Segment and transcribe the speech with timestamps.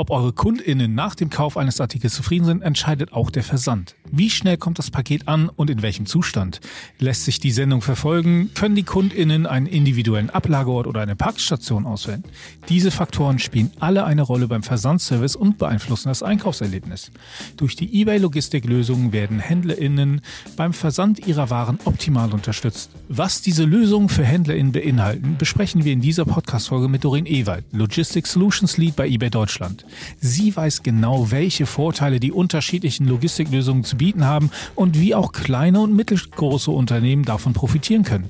[0.00, 3.96] Ob eure KundInnen nach dem Kauf eines Artikels zufrieden sind, entscheidet auch der Versand.
[4.10, 6.62] Wie schnell kommt das Paket an und in welchem Zustand?
[6.98, 8.50] Lässt sich die Sendung verfolgen?
[8.54, 12.24] Können die KundInnen einen individuellen Ablageort oder eine Packstation auswählen?
[12.70, 17.12] Diese Faktoren spielen alle eine Rolle beim Versandservice und beeinflussen das Einkaufserlebnis.
[17.58, 20.22] Durch die eBay-Logistiklösungen werden HändlerInnen
[20.56, 22.90] beim Versand ihrer Waren optimal unterstützt.
[23.10, 28.32] Was diese Lösungen für HändlerInnen beinhalten, besprechen wir in dieser Podcast-Folge mit Doreen Ewald, Logistics
[28.32, 29.84] Solutions Lead bei eBay Deutschland.
[30.20, 35.80] Sie weiß genau, welche Vorteile die unterschiedlichen Logistiklösungen zu bieten haben und wie auch kleine
[35.80, 38.28] und mittelgroße Unternehmen davon profitieren können.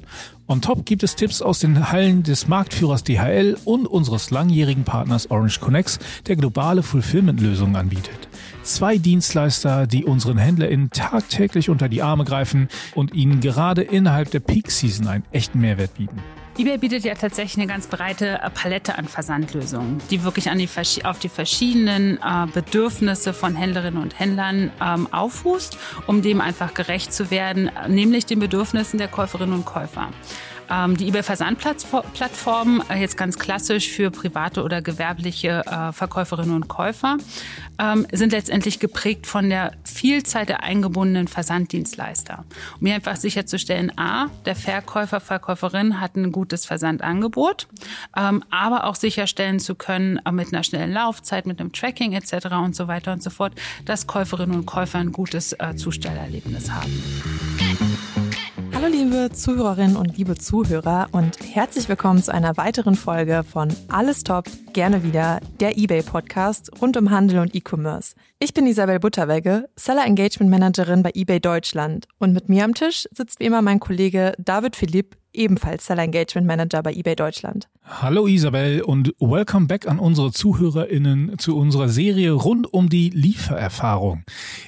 [0.51, 5.31] On top gibt es Tipps aus den Hallen des Marktführers DHL und unseres langjährigen Partners
[5.31, 8.29] Orange Connects, der globale Fulfillment-Lösungen anbietet.
[8.65, 14.41] Zwei Dienstleister, die unseren HändlerInnen tagtäglich unter die Arme greifen und ihnen gerade innerhalb der
[14.41, 16.21] Peak Season einen echten Mehrwert bieten
[16.59, 20.69] eBay bietet ja tatsächlich eine ganz breite äh, Palette an Versandlösungen, die wirklich an die,
[21.05, 27.15] auf die verschiedenen äh, Bedürfnisse von Händlerinnen und Händlern ähm, auffußt, um dem einfach gerecht
[27.15, 30.09] zu werden, nämlich den Bedürfnissen der Käuferinnen und Käufer.
[30.71, 37.19] Ähm, die eBay-Versandplattform, äh, jetzt ganz klassisch für private oder gewerbliche äh, Verkäuferinnen und Käufer,
[37.79, 42.45] ähm, sind letztendlich geprägt von der Vielzahl der eingebundenen Versanddienstleister.
[42.79, 47.67] Um hier einfach sicherzustellen, a, der Verkäufer, Verkäuferin hat ein gutes Versandangebot,
[48.17, 52.47] ähm, aber auch sicherstellen zu können, äh, mit einer schnellen Laufzeit, mit einem Tracking etc.
[52.63, 58.10] und so weiter und so fort, dass Käuferinnen und Käufer ein gutes Zustellerlebnis haben.
[58.81, 64.25] Hallo liebe Zuhörerinnen und liebe Zuhörer und herzlich willkommen zu einer weiteren Folge von Alles
[64.25, 68.15] Top, gerne wieder, der eBay Podcast rund um Handel und E-Commerce.
[68.39, 73.07] Ich bin Isabel Butterwegge, Seller Engagement Managerin bei eBay Deutschland und mit mir am Tisch
[73.13, 77.69] sitzt wie immer mein Kollege David Philipp, ebenfalls Seller Engagement Manager bei eBay Deutschland.
[77.93, 84.23] Hallo Isabel und welcome back an unsere ZuhörerInnen zu unserer Serie rund um die Liefererfahrung.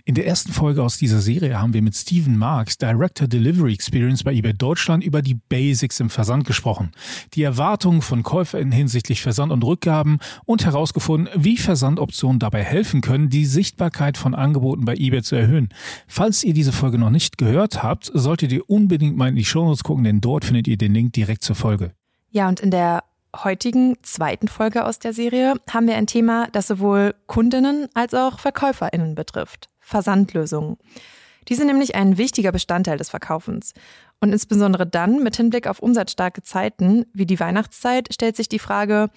[0.04, 4.24] In der ersten Folge aus dieser Serie haben wir mit Steven Marks, Director Delivery Experience
[4.24, 6.90] bei eBay Deutschland, über die Basics im Versand gesprochen,
[7.34, 13.30] die Erwartungen von KäuferInnen hinsichtlich Versand und Rückgaben und herausgefunden, wie Versandoptionen dabei helfen können,
[13.30, 15.68] die Sichtbarkeit von Angeboten bei eBay zu erhöhen.
[16.08, 19.84] Falls ihr diese Folge noch nicht gehört habt, solltet ihr unbedingt mal in die Shownotes
[19.84, 21.92] gucken, denn dort findet ihr den Link direkt zur Folge.
[22.32, 23.04] Ja, und in der
[23.36, 28.38] heutigen zweiten Folge aus der Serie haben wir ein Thema, das sowohl Kundinnen als auch
[28.38, 29.68] Verkäuferinnen betrifft.
[29.80, 30.76] Versandlösungen.
[31.48, 33.74] Die sind nämlich ein wichtiger Bestandteil des Verkaufens.
[34.20, 39.10] Und insbesondere dann mit Hinblick auf umsatzstarke Zeiten wie die Weihnachtszeit stellt sich die Frage,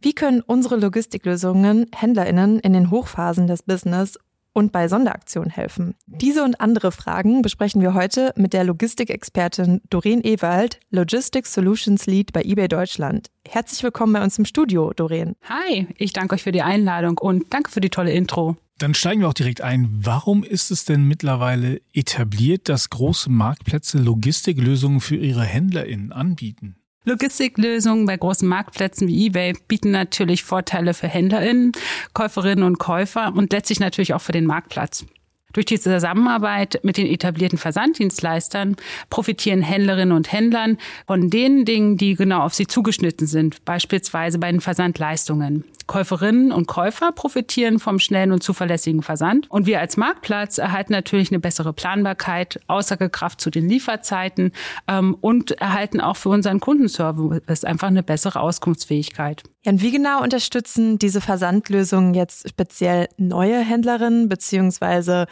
[0.00, 4.18] wie können unsere Logistiklösungen Händlerinnen in den Hochphasen des Business
[4.52, 5.94] und bei Sonderaktionen helfen?
[6.06, 12.32] Diese und andere Fragen besprechen wir heute mit der Logistikexpertin Doreen Ewald, Logistics Solutions Lead
[12.32, 13.28] bei eBay Deutschland.
[13.48, 15.34] Herzlich willkommen bei uns im Studio, Doreen.
[15.48, 18.56] Hi, ich danke euch für die Einladung und danke für die tolle Intro.
[18.78, 19.90] Dann steigen wir auch direkt ein.
[20.02, 26.79] Warum ist es denn mittlerweile etabliert, dass große Marktplätze Logistiklösungen für ihre HändlerInnen anbieten?
[27.04, 31.72] Logistiklösungen bei großen Marktplätzen wie eBay bieten natürlich Vorteile für HändlerInnen,
[32.12, 35.06] Käuferinnen und Käufer und letztlich natürlich auch für den Marktplatz.
[35.52, 38.76] Durch die Zusammenarbeit mit den etablierten Versanddienstleistern
[39.08, 44.50] profitieren Händlerinnen und Händlern von den Dingen, die genau auf sie zugeschnitten sind, beispielsweise bei
[44.50, 45.64] den Versandleistungen.
[45.90, 49.50] Käuferinnen und Käufer profitieren vom schnellen und zuverlässigen Versand.
[49.50, 54.52] Und wir als Marktplatz erhalten natürlich eine bessere Planbarkeit, Aussagekraft zu den Lieferzeiten
[54.86, 59.42] ähm, und erhalten auch für unseren Kundenservice einfach eine bessere Auskunftsfähigkeit.
[59.64, 65.26] Ja, und wie genau unterstützen diese Versandlösungen jetzt speziell neue Händlerinnen beziehungsweise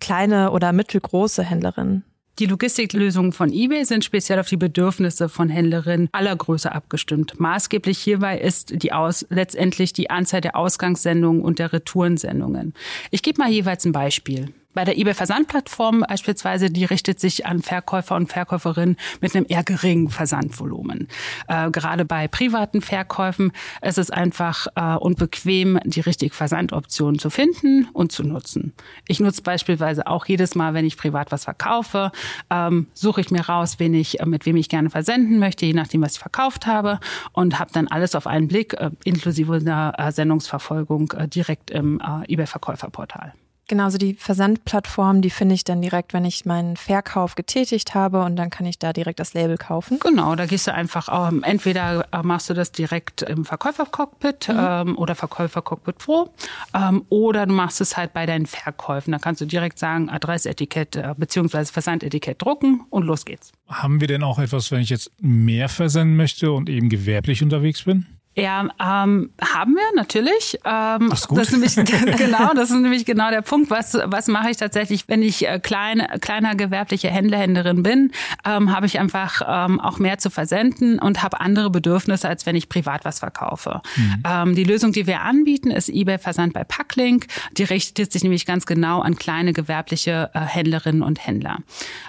[0.00, 2.04] kleine oder mittelgroße Händlerinnen?
[2.38, 7.38] Die Logistiklösungen von eBay sind speziell auf die Bedürfnisse von Händlerinnen aller Größe abgestimmt.
[7.38, 12.72] Maßgeblich hierbei ist die aus, letztendlich die Anzahl der Ausgangssendungen und der Retourensendungen.
[13.10, 14.54] Ich gebe mal jeweils ein Beispiel.
[14.74, 20.08] Bei der eBay-Versandplattform beispielsweise, die richtet sich an Verkäufer und Verkäuferinnen mit einem eher geringen
[20.08, 21.08] Versandvolumen.
[21.48, 23.52] Äh, gerade bei privaten Verkäufen
[23.82, 28.72] ist es einfach äh, und bequem, die richtige Versandoption zu finden und zu nutzen.
[29.08, 32.12] Ich nutze beispielsweise auch jedes Mal, wenn ich privat was verkaufe,
[32.50, 35.74] ähm, suche ich mir raus, wen ich, äh, mit wem ich gerne versenden möchte, je
[35.74, 37.00] nachdem, was ich verkauft habe
[37.32, 42.00] und habe dann alles auf einen Blick, äh, inklusive einer äh, Sendungsverfolgung äh, direkt im
[42.28, 43.34] eBay-Verkäuferportal.
[43.72, 48.36] Genauso die Versandplattform, die finde ich dann direkt, wenn ich meinen Verkauf getätigt habe und
[48.36, 49.98] dann kann ich da direkt das Label kaufen.
[49.98, 54.58] Genau, da gehst du einfach, ähm, entweder äh, machst du das direkt im Verkäufercockpit mhm.
[54.58, 56.28] ähm, oder Verkäufercockpit Pro
[56.74, 59.10] ähm, oder du machst es halt bei deinen Verkäufen.
[59.10, 61.64] Da kannst du direkt sagen, Adressetikett äh, bzw.
[61.64, 63.52] Versandetikett drucken und los geht's.
[63.68, 67.84] Haben wir denn auch etwas, wenn ich jetzt mehr versenden möchte und eben gewerblich unterwegs
[67.84, 68.04] bin?
[68.34, 70.58] Ja, ähm, haben wir natürlich.
[70.64, 71.38] Ähm, das, ist gut.
[71.38, 71.74] das ist nämlich
[72.18, 73.70] genau, das ist nämlich genau der Punkt.
[73.70, 78.12] Was was mache ich tatsächlich, wenn ich äh, kleine kleiner gewerbliche Händlerhändlerin bin?
[78.46, 82.56] Ähm, habe ich einfach ähm, auch mehr zu versenden und habe andere Bedürfnisse, als wenn
[82.56, 83.82] ich privat was verkaufe.
[83.96, 84.22] Mhm.
[84.26, 87.26] Ähm, die Lösung, die wir anbieten, ist eBay Versand bei Packlink.
[87.58, 91.58] Die richtet sich nämlich ganz genau an kleine gewerbliche äh, Händlerinnen und Händler.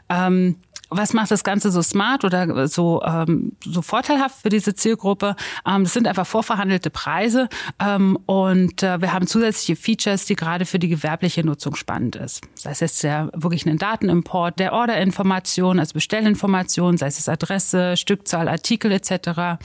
[0.07, 0.55] Ähm,
[0.98, 5.36] was macht das Ganze so smart oder so, ähm, so vorteilhaft für diese Zielgruppe?
[5.68, 7.50] Ähm, das sind einfach vorverhandelte Preise
[7.80, 12.42] ähm, und äh, wir haben zusätzliche Features, die gerade für die gewerbliche Nutzung spannend ist.
[12.56, 18.48] Sei es jetzt ja wirklich ein Datenimport der Orderinformation, also Bestellinformation, sei es Adresse, Stückzahl,
[18.48, 19.60] Artikel etc.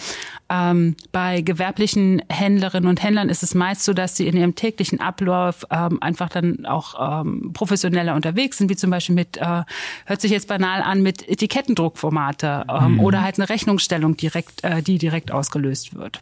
[0.48, 5.00] Ähm, bei gewerblichen Händlerinnen und Händlern ist es meist so, dass sie in ihrem täglichen
[5.00, 9.62] Ablauf ähm, einfach dann auch ähm, professioneller unterwegs sind, wie zum Beispiel mit, äh,
[10.06, 13.00] hört sich jetzt banal an, mit Etikettendruckformate ähm, mhm.
[13.00, 16.20] oder halt eine Rechnungsstellung direkt, äh, die direkt ausgelöst wird.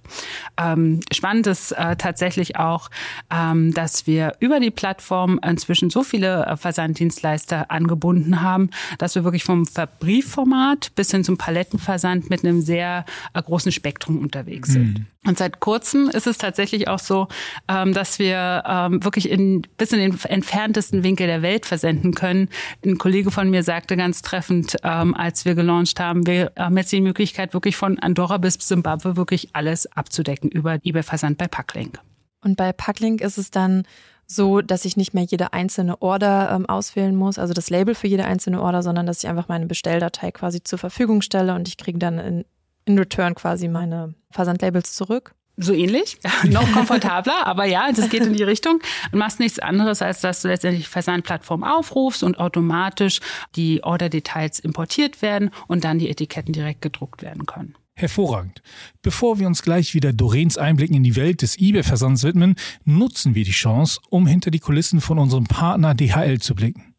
[0.56, 2.90] Ähm, spannend ist äh, tatsächlich auch,
[3.30, 9.24] ähm, dass wir über die Plattform inzwischen so viele äh, Versanddienstleister angebunden haben, dass wir
[9.24, 9.66] wirklich vom
[10.00, 13.04] Briefformat bis hin zum Palettenversand mit einem sehr
[13.34, 14.98] äh, großen Spektrum unterwegs sind.
[14.98, 15.06] Mhm.
[15.26, 17.26] Und seit kurzem ist es tatsächlich auch so,
[17.68, 22.48] ähm, dass wir ähm, wirklich in, bis in den entferntesten Winkel der Welt versenden können.
[22.84, 26.92] Ein Kollege von mir sagte ganz treffend, ähm, als wir gelauncht haben, wir haben jetzt
[26.92, 31.98] die Möglichkeit, wirklich von Andorra bis Zimbabwe wirklich alles abzudecken über eBay Versand bei Packlink.
[32.44, 33.82] Und bei Packlink ist es dann
[34.26, 38.06] so, dass ich nicht mehr jede einzelne Order ähm, auswählen muss, also das Label für
[38.06, 41.76] jede einzelne Order, sondern dass ich einfach meine Bestelldatei quasi zur Verfügung stelle und ich
[41.76, 42.44] kriege dann in,
[42.84, 45.34] in Return quasi meine Versandlabels zurück.
[45.58, 48.80] So ähnlich, noch komfortabler, aber ja, das geht in die Richtung.
[49.10, 53.20] Du machst nichts anderes, als dass du letztendlich Versandplattform aufrufst und automatisch
[53.54, 57.74] die Orderdetails importiert werden und dann die Etiketten direkt gedruckt werden können.
[57.94, 58.60] Hervorragend.
[59.00, 63.44] Bevor wir uns gleich wieder Dorens Einblicken in die Welt des eBay-Versands widmen, nutzen wir
[63.44, 66.94] die Chance, um hinter die Kulissen von unserem Partner DHL zu blicken.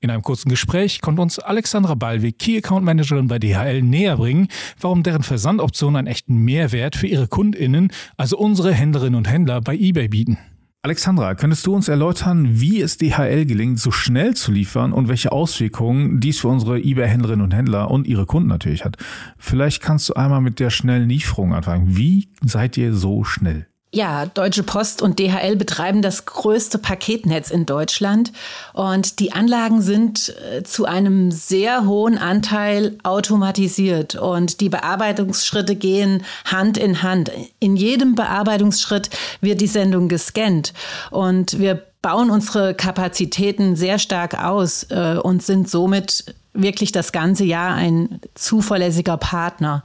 [0.00, 4.48] In einem kurzen Gespräch konnte uns Alexandra Ballweg, Key Account Managerin bei DHL, näher bringen,
[4.78, 9.74] warum deren Versandoptionen einen echten Mehrwert für ihre KundInnen, also unsere Händlerinnen und Händler, bei
[9.74, 10.38] eBay bieten.
[10.82, 15.32] Alexandra, könntest du uns erläutern, wie es DHL gelingt, so schnell zu liefern und welche
[15.32, 18.96] Auswirkungen dies für unsere eBay-Händlerinnen und Händler und ihre Kunden natürlich hat?
[19.36, 21.96] Vielleicht kannst du einmal mit der schnellen Lieferung anfangen.
[21.96, 23.66] Wie seid ihr so schnell?
[23.92, 28.32] Ja, Deutsche Post und DHL betreiben das größte Paketnetz in Deutschland.
[28.74, 34.16] Und die Anlagen sind äh, zu einem sehr hohen Anteil automatisiert.
[34.16, 37.30] Und die Bearbeitungsschritte gehen Hand in Hand.
[37.60, 39.08] In jedem Bearbeitungsschritt
[39.40, 40.74] wird die Sendung gescannt.
[41.10, 47.44] Und wir bauen unsere Kapazitäten sehr stark aus äh, und sind somit wirklich das ganze
[47.44, 49.82] Jahr ein zuverlässiger Partner.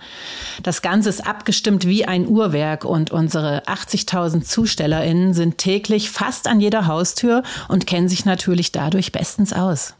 [0.64, 6.60] Das Ganze ist abgestimmt wie ein Uhrwerk und unsere 80.000 ZustellerInnen sind täglich fast an
[6.60, 9.96] jeder Haustür und kennen sich natürlich dadurch bestens aus.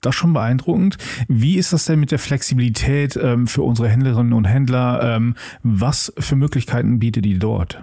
[0.00, 0.98] Das ist schon beeindruckend.
[1.28, 5.16] Wie ist das denn mit der Flexibilität ähm, für unsere Händlerinnen und Händler?
[5.16, 7.82] Ähm, was für Möglichkeiten bietet die dort?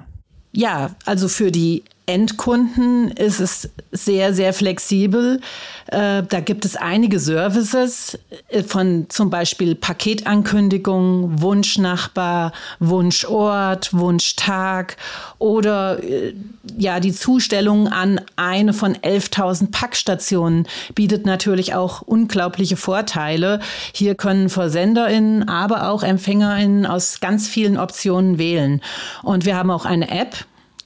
[0.52, 5.39] Ja, also für die Endkunden ist es sehr, sehr flexibel.
[5.88, 8.18] Äh, da gibt es einige Services
[8.50, 14.98] äh, von zum Beispiel Paketankündigung, Wunschnachbar, Wunschort, Wunschtag
[15.38, 16.33] oder äh,
[16.77, 23.59] ja, die Zustellung an eine von 11.000 Packstationen bietet natürlich auch unglaubliche Vorteile.
[23.94, 28.81] Hier können VersenderInnen, aber auch EmpfängerInnen aus ganz vielen Optionen wählen.
[29.23, 30.35] Und wir haben auch eine App,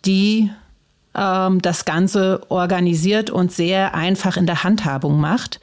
[0.05, 0.51] die
[1.15, 5.59] ähm, das Ganze organisiert und sehr einfach in der Handhabung macht.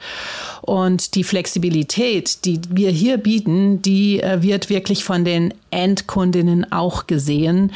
[0.61, 7.07] Und die Flexibilität, die wir hier bieten, die äh, wird wirklich von den Endkundinnen auch
[7.07, 7.71] gesehen.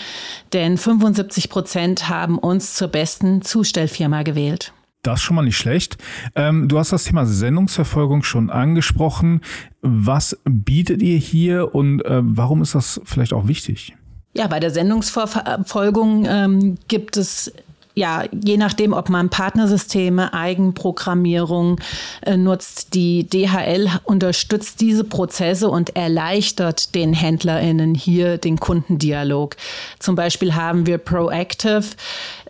[0.54, 4.74] Denn 75 Prozent haben uns zur besten Zustellfirma gewählt.
[5.04, 5.98] Das ist schon mal nicht schlecht.
[6.36, 9.42] Ähm, du hast das Thema Sendungsverfolgung schon angesprochen.
[9.82, 13.96] Was bietet ihr hier und äh, warum ist das vielleicht auch wichtig?
[14.34, 17.52] Ja, bei der Sendungsverfolgung ähm, gibt es
[17.98, 21.80] ja, je nachdem, ob man Partnersysteme, Eigenprogrammierung
[22.22, 29.56] äh, nutzt, die DHL unterstützt diese Prozesse und erleichtert den HändlerInnen hier den Kundendialog.
[29.98, 31.86] Zum Beispiel haben wir Proactive,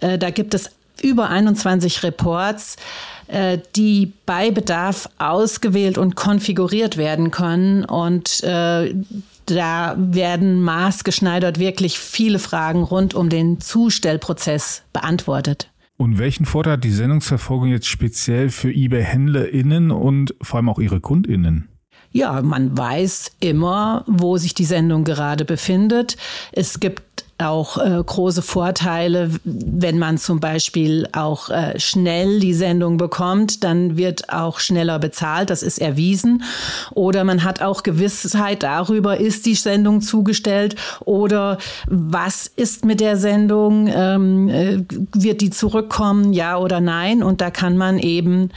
[0.01, 0.69] äh, da gibt es
[1.01, 2.75] über 21 Reports
[3.27, 7.85] äh, die bei Bedarf ausgewählt und konfiguriert werden können.
[7.85, 8.93] Und äh,
[9.47, 15.71] da werden maßgeschneidert wirklich viele Fragen rund um den Zustellprozess beantwortet.
[15.97, 21.01] Und welchen Vorteil hat die Sendungsverfolgung jetzt speziell für eBay-HändlerInnen und vor allem auch ihre
[21.01, 21.69] KundInnen?
[22.11, 26.17] Ja, man weiß immer, wo sich die Sendung gerade befindet.
[26.51, 32.97] Es gibt auch äh, große Vorteile, wenn man zum Beispiel auch äh, schnell die Sendung
[32.97, 36.43] bekommt, dann wird auch schneller bezahlt, das ist erwiesen.
[36.91, 43.17] Oder man hat auch Gewissheit darüber, ist die Sendung zugestellt oder was ist mit der
[43.17, 47.21] Sendung, ähm, äh, wird die zurückkommen, ja oder nein.
[47.21, 48.49] Und da kann man eben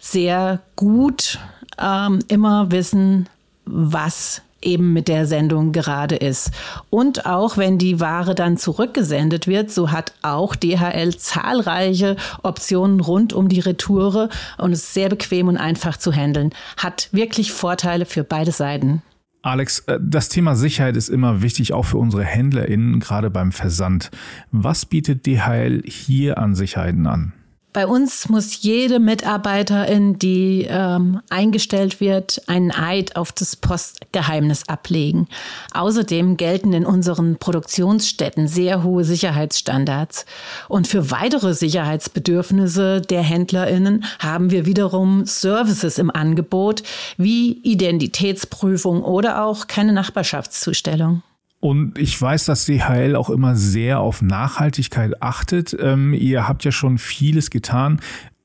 [0.00, 1.38] sehr gut
[1.80, 3.28] ähm, immer wissen,
[3.66, 6.50] was eben mit der Sendung gerade ist.
[6.90, 13.32] Und auch wenn die Ware dann zurückgesendet wird, so hat auch DHL zahlreiche Optionen rund
[13.32, 16.50] um die Retoure und ist sehr bequem und einfach zu handeln.
[16.76, 19.02] Hat wirklich Vorteile für beide Seiten.
[19.46, 24.10] Alex, äh, das Thema Sicherheit ist immer wichtig, auch für unsere HändlerInnen, gerade beim Versand.
[24.50, 27.32] Was bietet DHL hier an Sicherheiten an?
[27.76, 35.28] Bei uns muss jede Mitarbeiterin, die ähm, eingestellt wird, einen Eid auf das Postgeheimnis ablegen.
[35.74, 40.24] Außerdem gelten in unseren Produktionsstätten sehr hohe Sicherheitsstandards.
[40.70, 46.82] Und für weitere Sicherheitsbedürfnisse der Händlerinnen haben wir wiederum Services im Angebot,
[47.18, 51.20] wie Identitätsprüfung oder auch keine Nachbarschaftszustellung.
[51.66, 55.76] Und ich weiß, dass DHL auch immer sehr auf Nachhaltigkeit achtet.
[55.80, 58.00] Ähm, ihr habt ja schon vieles getan.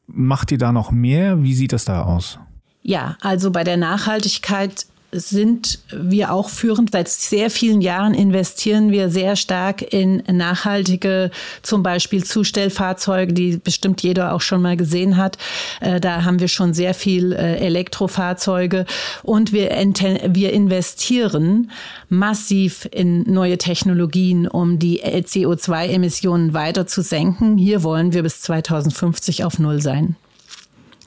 [0.08, 1.44] Macht ihr da noch mehr?
[1.44, 2.40] Wie sieht das da aus?
[2.82, 6.92] Ja, also bei der Nachhaltigkeit sind wir auch führend.
[6.92, 14.02] Seit sehr vielen Jahren investieren wir sehr stark in nachhaltige, zum Beispiel Zustellfahrzeuge, die bestimmt
[14.02, 15.38] jeder auch schon mal gesehen hat.
[15.82, 18.86] Äh, da haben wir schon sehr viel äh, Elektrofahrzeuge
[19.24, 21.72] und wir, wir investieren
[22.10, 27.58] massiv in neue Technologien, um die CO2-Emissionen weiter zu senken.
[27.58, 30.16] Hier wollen wir bis 2050 auf Null sein.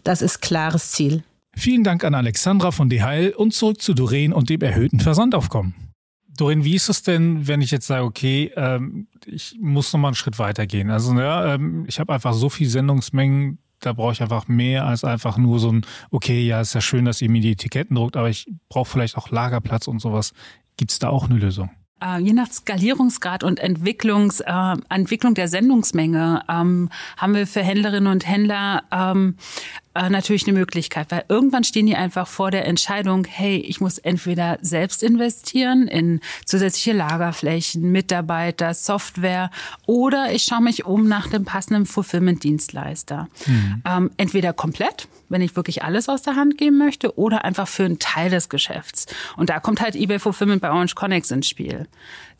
[0.02, 1.22] Das ist klares Ziel.
[1.56, 5.74] Vielen Dank an Alexandra von DHL und zurück zu Doreen und dem erhöhten Versandaufkommen.
[6.36, 10.08] Doreen, wie ist es denn, wenn ich jetzt sage, okay, ähm, ich muss noch mal
[10.08, 10.90] einen Schritt weitergehen?
[10.90, 15.04] Also ja, ähm, ich habe einfach so viel Sendungsmengen, da brauche ich einfach mehr als
[15.04, 18.16] einfach nur so ein, okay, ja, ist ja schön, dass ihr mir die Etiketten druckt,
[18.16, 20.32] aber ich brauche vielleicht auch Lagerplatz und sowas.
[20.76, 21.70] Gibt es da auch eine Lösung?
[22.02, 28.12] Äh, je nach Skalierungsgrad und Entwicklungs, äh, Entwicklung der Sendungsmenge ähm, haben wir für Händlerinnen
[28.12, 29.36] und Händler ähm,
[29.94, 33.98] äh, natürlich eine Möglichkeit, weil irgendwann stehen die einfach vor der Entscheidung, hey, ich muss
[33.98, 39.50] entweder selbst investieren in zusätzliche Lagerflächen, Mitarbeiter, Software
[39.86, 43.28] oder ich schaue mich um nach dem passenden Fulfillment-Dienstleister.
[43.46, 43.82] Mhm.
[43.84, 47.84] Ähm, entweder komplett, wenn ich wirklich alles aus der Hand geben möchte, oder einfach für
[47.84, 49.06] einen Teil des Geschäfts.
[49.36, 51.86] Und da kommt halt eBay Fulfillment bei Orange Connex ins Spiel.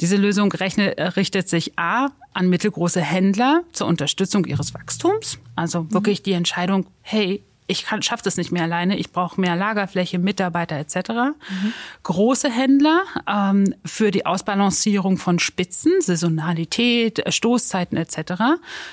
[0.00, 5.38] Diese Lösung rechnet, richtet sich A an mittelgroße Händler zur Unterstützung ihres Wachstums.
[5.56, 10.18] Also wirklich die Entscheidung, hey, ich schaffe das nicht mehr alleine, ich brauche mehr Lagerfläche,
[10.18, 10.96] Mitarbeiter etc.
[11.10, 11.72] Mhm.
[12.02, 18.18] Große Händler ähm, für die Ausbalancierung von Spitzen, Saisonalität, Stoßzeiten etc.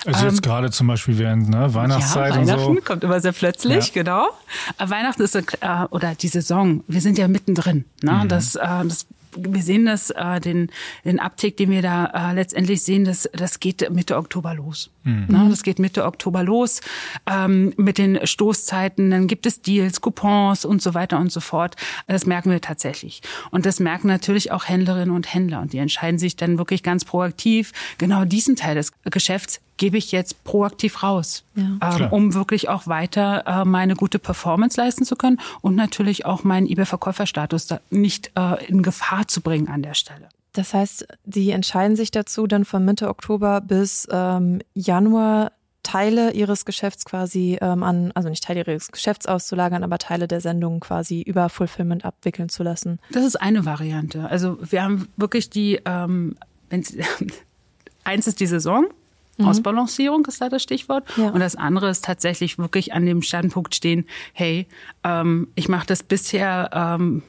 [0.06, 2.82] Also jetzt ähm, gerade zum Beispiel während ne, Weihnachtszeit ja, Weihnachten und so.
[2.82, 4.04] kommt immer sehr plötzlich, ja.
[4.04, 4.30] genau.
[4.78, 5.42] Weihnachten ist äh,
[5.90, 7.86] oder die Saison, wir sind ja mittendrin.
[8.02, 8.22] Ne?
[8.24, 8.28] Mhm.
[8.30, 9.06] Das, äh, das
[9.38, 10.70] wir sehen das, äh, den,
[11.06, 14.90] den Uptick, den wir da äh, letztendlich sehen, das, das geht Mitte Oktober los.
[15.04, 15.26] Mhm.
[15.30, 15.48] Ne?
[15.50, 16.82] Das geht Mitte Oktober los
[17.30, 19.12] ähm, mit den Stoßzeiten.
[19.12, 21.76] Dann gibt es Deals, Coupons und so weiter und so fort.
[22.08, 23.22] Das merken wir tatsächlich.
[23.52, 25.62] Und das merken natürlich auch Händlerinnen und Händler.
[25.62, 30.12] Und die entscheiden sich dann wirklich ganz proaktiv, genau diesen Teil des Geschäfts gebe ich
[30.12, 31.98] jetzt proaktiv raus, ja.
[31.98, 36.44] ähm, um wirklich auch weiter äh, meine gute Performance leisten zu können und natürlich auch
[36.44, 40.30] meinen eBay-Verkäuferstatus nicht äh, in Gefahr zu bringen an der Stelle.
[40.54, 46.66] Das heißt, die entscheiden sich dazu, dann von Mitte Oktober bis ähm, Januar Teile ihres
[46.66, 51.24] Geschäfts quasi ähm, an, also nicht Teile ihres Geschäfts auszulagern, aber Teile der Sendung quasi
[51.24, 53.00] über Fulfillment abwickeln zu lassen.
[53.10, 54.30] Das ist eine Variante.
[54.30, 56.36] Also wir haben wirklich die, ähm,
[56.70, 56.86] wenn
[58.04, 58.86] eins ist die Saison,
[59.38, 59.48] Mhm.
[59.48, 61.04] Ausbalancierung ist da das Stichwort.
[61.18, 61.30] Ja.
[61.30, 64.68] Und das andere ist tatsächlich wirklich an dem Standpunkt stehen, hey,
[65.04, 67.24] ähm, ich mache das bisher ähm,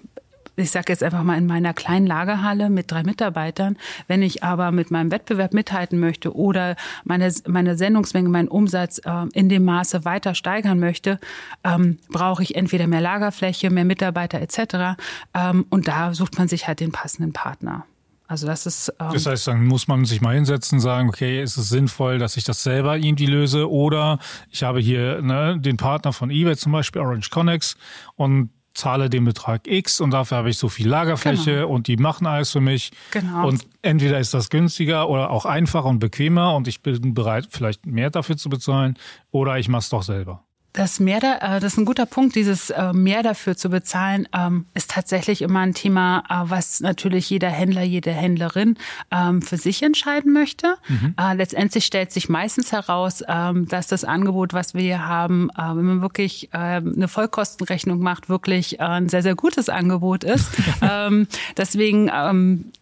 [0.56, 3.76] ich sage jetzt einfach mal in meiner kleinen Lagerhalle mit drei Mitarbeitern.
[4.06, 9.26] Wenn ich aber mit meinem Wettbewerb mithalten möchte oder meine, meine Sendungsmenge, meinen Umsatz äh,
[9.32, 11.18] in dem Maße weiter steigern möchte,
[11.64, 15.00] ähm, brauche ich entweder mehr Lagerfläche, mehr Mitarbeiter etc.
[15.34, 17.86] Ähm, und da sucht man sich halt den passenden Partner.
[18.32, 18.94] Also das ist.
[18.98, 22.38] Ähm das heißt, dann muss man sich mal hinsetzen, sagen, okay, ist es sinnvoll, dass
[22.38, 23.70] ich das selber irgendwie löse?
[23.70, 27.76] Oder ich habe hier ne, den Partner von eBay zum Beispiel, Orange Connex,
[28.14, 31.68] und zahle den Betrag X und dafür habe ich so viel Lagerfläche genau.
[31.68, 32.92] und die machen alles für mich.
[33.10, 33.48] Genau.
[33.48, 37.84] Und entweder ist das günstiger oder auch einfacher und bequemer und ich bin bereit, vielleicht
[37.84, 38.96] mehr dafür zu bezahlen,
[39.30, 40.42] oder ich mache es doch selber.
[40.72, 42.34] Das mehr da, äh, das ist ein guter Punkt.
[42.34, 47.28] Dieses äh, mehr dafür zu bezahlen, ähm, ist tatsächlich immer ein Thema, äh, was natürlich
[47.28, 48.76] jeder Händler, jede Händlerin
[49.10, 50.76] ähm, für sich entscheiden möchte.
[50.88, 51.14] Mhm.
[51.36, 56.02] Letztendlich stellt sich meistens heraus, ähm, dass das Angebot, was wir hier haben, wenn man
[56.02, 60.50] wirklich eine Vollkostenrechnung macht, wirklich ein sehr, sehr gutes Angebot ist.
[61.56, 62.72] Deswegen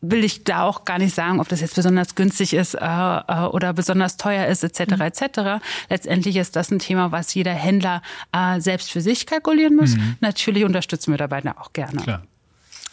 [0.00, 3.46] will ich da auch gar nicht sagen, ob das jetzt besonders günstig ist äh, äh
[3.46, 4.92] oder besonders teuer ist, etc.
[4.92, 5.00] Mhm.
[5.00, 5.64] etc.
[5.88, 8.02] Letztendlich ist das ein Thema, was jeder Händler
[8.32, 9.96] äh, selbst für sich kalkulieren muss.
[9.96, 10.16] Mhm.
[10.20, 12.02] Natürlich unterstützen wir dabei auch gerne.
[12.02, 12.22] Klar.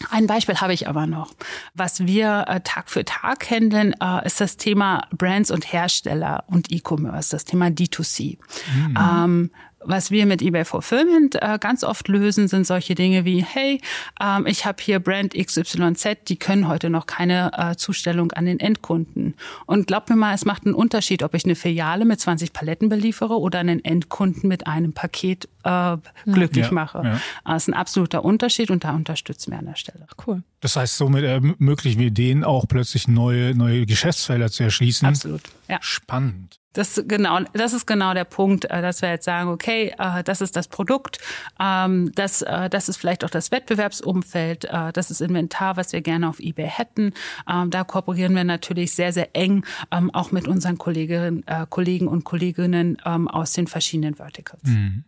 [0.09, 1.33] Ein Beispiel habe ich aber noch.
[1.74, 6.71] Was wir äh, Tag für Tag handeln, äh, ist das Thema Brands und Hersteller und
[6.71, 8.38] E-Commerce, das Thema D2C.
[8.74, 8.97] Mhm.
[8.97, 9.51] Ähm,
[9.86, 13.82] was wir mit eBay Fulfillment äh, ganz oft lösen, sind solche Dinge wie, hey,
[14.20, 18.60] ähm, ich habe hier Brand XYZ, die können heute noch keine äh, Zustellung an den
[18.60, 19.36] Endkunden.
[19.65, 22.89] Und glaub mir mal, es macht einen Unterschied, ob ich eine Filiale mit 20 Paletten
[22.89, 27.01] beliefere oder einen Endkunden mit einem Paket äh, glücklich ja, mache.
[27.04, 27.22] Ja.
[27.46, 30.08] Das ist ein absoluter Unterschied und da unterstützen wir an der Stelle.
[30.25, 30.44] Cool.
[30.62, 35.08] Das heißt, somit ermöglichen wir denen auch plötzlich neue, neue Geschäftsfelder zu erschließen.
[35.08, 35.42] Absolut.
[35.68, 35.77] Ja.
[35.82, 36.60] Spannend.
[36.75, 40.41] Das genau, das ist genau der Punkt, äh, dass wir jetzt sagen, okay, äh, das
[40.41, 41.20] ist das Produkt,
[41.60, 46.27] ähm, das, äh, das ist vielleicht auch das Wettbewerbsumfeld, das ist Inventar, was wir gerne
[46.27, 47.13] auf eBay hätten.
[47.50, 52.24] Ähm, da kooperieren wir natürlich sehr, sehr eng ähm, auch mit unseren Kolleginnen, Kollegen und
[52.24, 54.63] Kolleginnen aus den verschiedenen Verticals.
[54.63, 55.03] Mhm.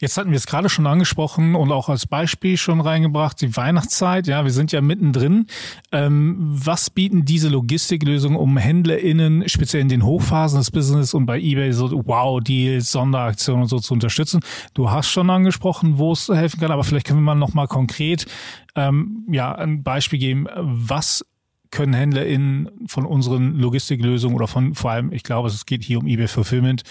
[0.00, 4.26] Jetzt hatten wir es gerade schon angesprochen und auch als Beispiel schon reingebracht, die Weihnachtszeit.
[4.26, 5.46] Ja, wir sind ja mittendrin.
[5.92, 11.38] Ähm, was bieten diese Logistiklösungen, um HändlerInnen speziell in den Hochphasen des Business und bei
[11.38, 14.40] eBay so Wow-Deals, Sonderaktionen und so zu unterstützen?
[14.74, 18.26] Du hast schon angesprochen, wo es helfen kann, aber vielleicht können wir mal nochmal konkret
[18.74, 21.24] ähm, ja, ein Beispiel geben, was
[21.70, 26.06] können HändlerInnen von unseren Logistiklösungen oder von vor allem, ich glaube, es geht hier um
[26.06, 26.82] eBay Fulfillment,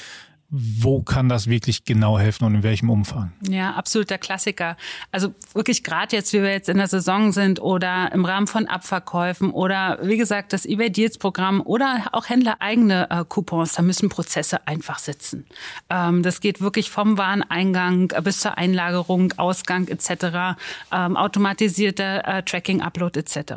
[0.57, 3.33] wo kann das wirklich genau helfen und in welchem Umfang?
[3.49, 4.77] Ja, absoluter Klassiker.
[5.11, 8.67] Also wirklich gerade jetzt, wie wir jetzt in der Saison sind oder im Rahmen von
[8.67, 13.81] Abverkäufen oder wie gesagt das eBay Deals Programm oder auch Händler eigene äh, Coupons, da
[13.81, 15.45] müssen Prozesse einfach sitzen.
[15.89, 20.55] Ähm, das geht wirklich vom Wareneingang bis zur Einlagerung, Ausgang etc.,
[20.91, 23.53] ähm, automatisierter äh, Tracking, Upload etc.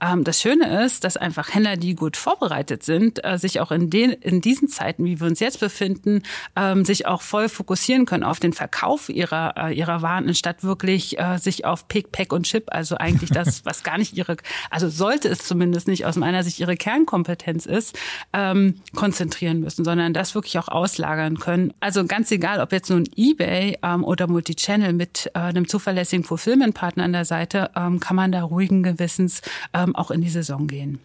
[0.00, 3.88] Ähm, das Schöne ist, dass einfach Händler, die gut vorbereitet sind, äh, sich auch in,
[3.88, 6.22] den, in diesen Zeiten, wie wir uns jetzt befinden,
[6.54, 11.18] ähm, sich auch voll fokussieren können auf den Verkauf ihrer, äh, ihrer Waren, anstatt wirklich
[11.18, 14.36] äh, sich auf Pick, Pack und Chip, also eigentlich das, was gar nicht ihre,
[14.70, 17.98] also sollte es zumindest nicht aus meiner Sicht ihre Kernkompetenz ist,
[18.32, 21.72] ähm, konzentrieren müssen, sondern das wirklich auch auslagern können.
[21.80, 27.24] Also ganz egal, ob jetzt nun eBay oder Multichannel mit einem zuverlässigen Fulfillment-Partner an der
[27.24, 29.42] Seite, kann man da ruhigen Gewissens
[29.94, 30.98] auch in die Saison gehen.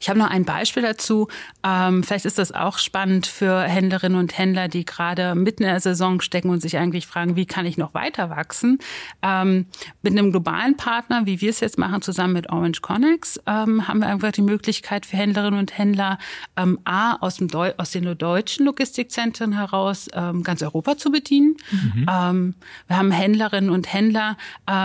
[0.00, 1.28] Ich habe noch ein Beispiel dazu.
[1.62, 5.80] Ähm, vielleicht ist das auch spannend für Händlerinnen und Händler, die gerade mitten in der
[5.80, 8.78] Saison stecken und sich eigentlich fragen, wie kann ich noch weiter wachsen?
[9.22, 9.66] Ähm,
[10.02, 14.00] mit einem globalen Partner, wie wir es jetzt machen, zusammen mit Orange Connex, ähm, haben
[14.00, 16.18] wir einfach die Möglichkeit für Händlerinnen und Händler,
[16.56, 21.56] ähm, A, aus, dem Deu aus den deutschen Logistikzentren heraus ähm, ganz Europa zu bedienen.
[21.70, 22.06] Mhm.
[22.10, 22.54] Ähm,
[22.86, 24.36] wir haben Händlerinnen und Händler,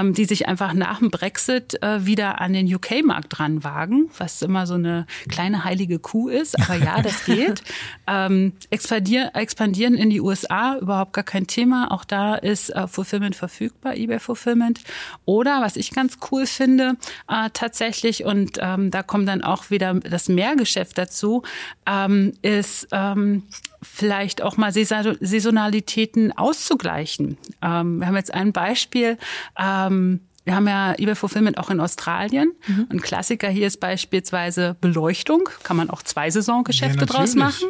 [0.04, 4.68] die sich einfach nach dem Brexit äh, wieder an den UK-Markt dran wagen, was immer
[4.68, 6.60] so eine kleine heilige Kuh ist.
[6.60, 7.62] Aber ja, das geht.
[8.08, 11.92] ähm, expandieren, expandieren in die USA, überhaupt gar kein Thema.
[11.92, 14.82] Auch da ist äh, Fulfillment verfügbar, eBay Fulfillment.
[15.26, 16.96] Oder, was ich ganz cool finde,
[17.28, 21.44] äh, tatsächlich, und ähm, da kommt dann auch wieder das Mehrgeschäft dazu,
[21.86, 23.44] ähm, ist ähm,
[23.82, 27.38] vielleicht auch mal Saisonalitäten auszugleichen.
[27.62, 29.18] Ähm, wir haben jetzt ein Beispiel.
[29.58, 32.54] Ähm, wir haben ja eBay Fulfillment auch in Australien.
[32.68, 32.88] Mhm.
[32.90, 35.50] Ein Klassiker hier ist beispielsweise Beleuchtung.
[35.64, 37.70] Kann man auch zwei Saisongeschäfte ja, draus machen.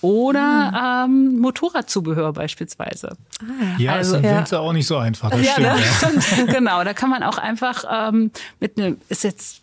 [0.00, 1.34] Oder mhm.
[1.34, 3.16] ähm, Motorradzubehör beispielsweise.
[3.42, 5.30] Ah, ja, also, ist im Winter auch nicht so einfach.
[5.30, 6.46] Das ja, stimmt, ne?
[6.46, 6.52] ja.
[6.52, 8.30] genau, da kann man auch einfach ähm,
[8.60, 9.62] mit einem, ist jetzt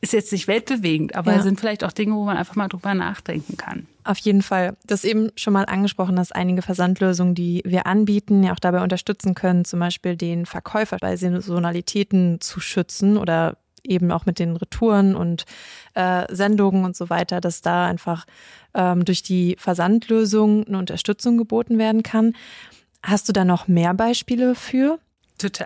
[0.00, 1.42] ist jetzt nicht weltbewegend, aber ja.
[1.42, 3.86] sind vielleicht auch Dinge, wo man einfach mal drüber nachdenken kann.
[4.06, 4.76] Auf jeden Fall.
[4.84, 9.34] Das eben schon mal angesprochen, dass einige Versandlösungen, die wir anbieten, ja auch dabei unterstützen
[9.34, 15.16] können, zum Beispiel den Verkäufer bei Saisonalitäten zu schützen oder eben auch mit den Retouren
[15.16, 15.44] und
[15.94, 18.26] äh, Sendungen und so weiter, dass da einfach
[18.74, 22.34] ähm, durch die Versandlösung eine Unterstützung geboten werden kann.
[23.02, 25.00] Hast du da noch mehr Beispiele für?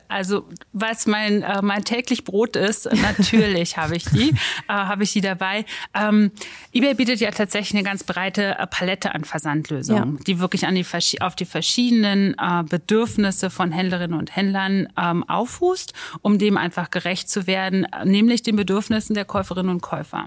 [0.09, 5.13] Also was mein äh, mein täglich Brot ist, natürlich habe ich die, äh, habe ich
[5.13, 5.65] die dabei.
[5.95, 6.33] Ähm,
[6.73, 10.25] eBay bietet ja tatsächlich eine ganz breite äh, Palette an Versandlösungen, ja.
[10.25, 10.87] die wirklich an die
[11.21, 17.31] auf die verschiedenen äh, Bedürfnisse von Händlerinnen und Händlern ähm, auffußt, um dem einfach gerecht
[17.31, 20.27] zu werden, nämlich den Bedürfnissen der Käuferinnen und Käufer.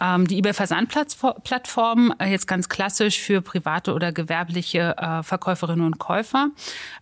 [0.00, 5.98] Ähm, die eBay Versandplattform äh, jetzt ganz klassisch für private oder gewerbliche äh, Verkäuferinnen und
[5.98, 6.50] Käufer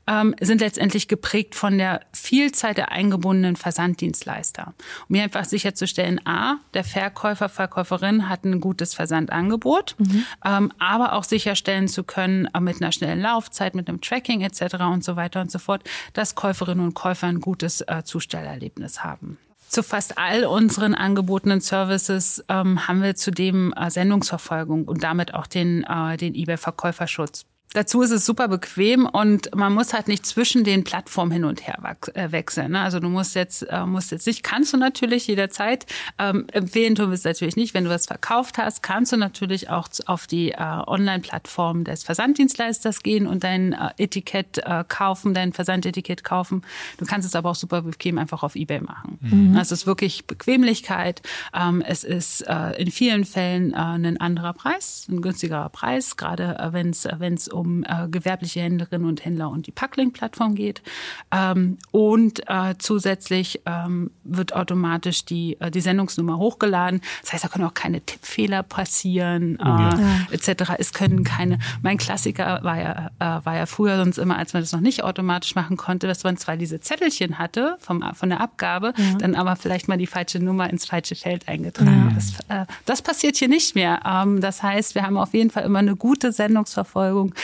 [0.06, 4.74] ähm, sind letztendlich geprägt von der Vielzahl der eingebundenen Versanddienstleister.
[5.08, 10.24] Um hier einfach sicherzustellen, a, der Verkäufer, Verkäuferin hat ein gutes Versandangebot, mhm.
[10.44, 14.76] ähm, aber auch sicherstellen zu können, äh, mit einer schnellen Laufzeit, mit einem Tracking etc.
[14.92, 15.82] und so weiter und so fort,
[16.12, 19.38] dass Käuferinnen und Käufer ein gutes äh, Zustellerlebnis haben.
[19.72, 25.46] Zu fast all unseren angebotenen Services ähm, haben wir zudem äh, Sendungsverfolgung und damit auch
[25.46, 27.46] den, äh, den eBay-Verkäuferschutz.
[27.74, 31.66] Dazu ist es super bequem und man muss halt nicht zwischen den Plattformen hin und
[31.66, 31.78] her
[32.14, 32.72] äh, wechseln.
[32.72, 32.80] Ne?
[32.80, 35.86] Also du musst jetzt, äh, musst jetzt nicht, kannst du natürlich jederzeit.
[36.18, 37.74] Ähm, empfehlen tun wir es natürlich nicht.
[37.74, 43.02] Wenn du was verkauft hast, kannst du natürlich auch auf die äh, Online-Plattform des Versanddienstleisters
[43.02, 46.62] gehen und dein äh, Etikett äh, kaufen, dein Versandetikett kaufen.
[46.98, 49.18] Du kannst es aber auch super bequem einfach auf Ebay machen.
[49.20, 49.56] Mhm.
[49.56, 51.22] Es ist wirklich Bequemlichkeit.
[51.54, 56.58] Ähm, es ist äh, in vielen Fällen äh, ein anderer Preis, ein günstigerer Preis, gerade
[56.58, 60.54] äh, wenn es wenn es um um äh, gewerbliche Händlerinnen und Händler und die Packlink-Plattform
[60.54, 60.82] geht.
[61.30, 67.00] Ähm, und äh, zusätzlich ähm, wird automatisch die, äh, die Sendungsnummer hochgeladen.
[67.22, 69.98] Das heißt, da können auch keine Tippfehler passieren, oh, ja.
[70.30, 70.74] äh, etc.
[70.78, 71.58] Es können keine.
[71.82, 75.04] Mein Klassiker war ja, äh, war ja früher sonst immer, als man das noch nicht
[75.04, 79.18] automatisch machen konnte, dass man zwar diese Zettelchen hatte vom, von der Abgabe, ja.
[79.18, 82.08] dann aber vielleicht mal die falsche Nummer ins falsche Feld eingetragen.
[82.08, 82.14] Ja.
[82.14, 84.00] Das, äh, das passiert hier nicht mehr.
[84.04, 87.34] Ähm, das heißt, wir haben auf jeden Fall immer eine gute Sendungsverfolgung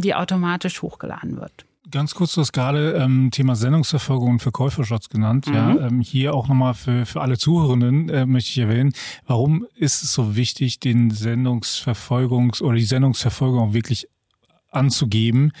[0.00, 1.64] die automatisch hochgeladen wird.
[1.90, 5.46] Ganz kurz, du hast gerade ähm, Thema Sendungsverfolgung und Verkäuferschutz genannt.
[5.46, 5.54] Mhm.
[5.54, 8.94] Ja, ähm, hier auch nochmal für, für alle Zuhörenden äh, möchte ich erwähnen,
[9.26, 14.08] warum ist es so wichtig, den Sendungsverfolgungs- oder die Sendungsverfolgung wirklich
[14.70, 15.52] anzugeben,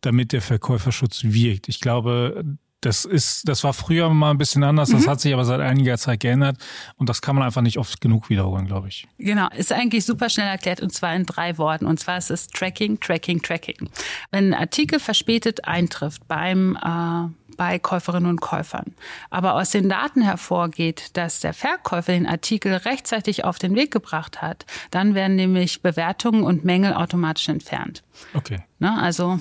[0.00, 1.68] damit der Verkäuferschutz wirkt.
[1.68, 2.44] Ich glaube,
[2.84, 5.10] das ist, das war früher mal ein bisschen anders, das mhm.
[5.10, 6.58] hat sich aber seit einiger Zeit geändert
[6.96, 9.06] und das kann man einfach nicht oft genug wiederholen, glaube ich.
[9.18, 12.48] Genau, ist eigentlich super schnell erklärt und zwar in drei Worten und zwar ist es
[12.48, 13.88] Tracking, Tracking, Tracking.
[14.30, 18.94] Wenn ein Artikel verspätet eintrifft beim äh, bei Käuferinnen und Käufern.
[19.30, 24.42] Aber aus den Daten hervorgeht, dass der Verkäufer den Artikel rechtzeitig auf den Weg gebracht
[24.42, 28.02] hat, dann werden nämlich Bewertungen und Mängel automatisch entfernt.
[28.34, 28.58] Okay.
[28.80, 29.38] Ne, also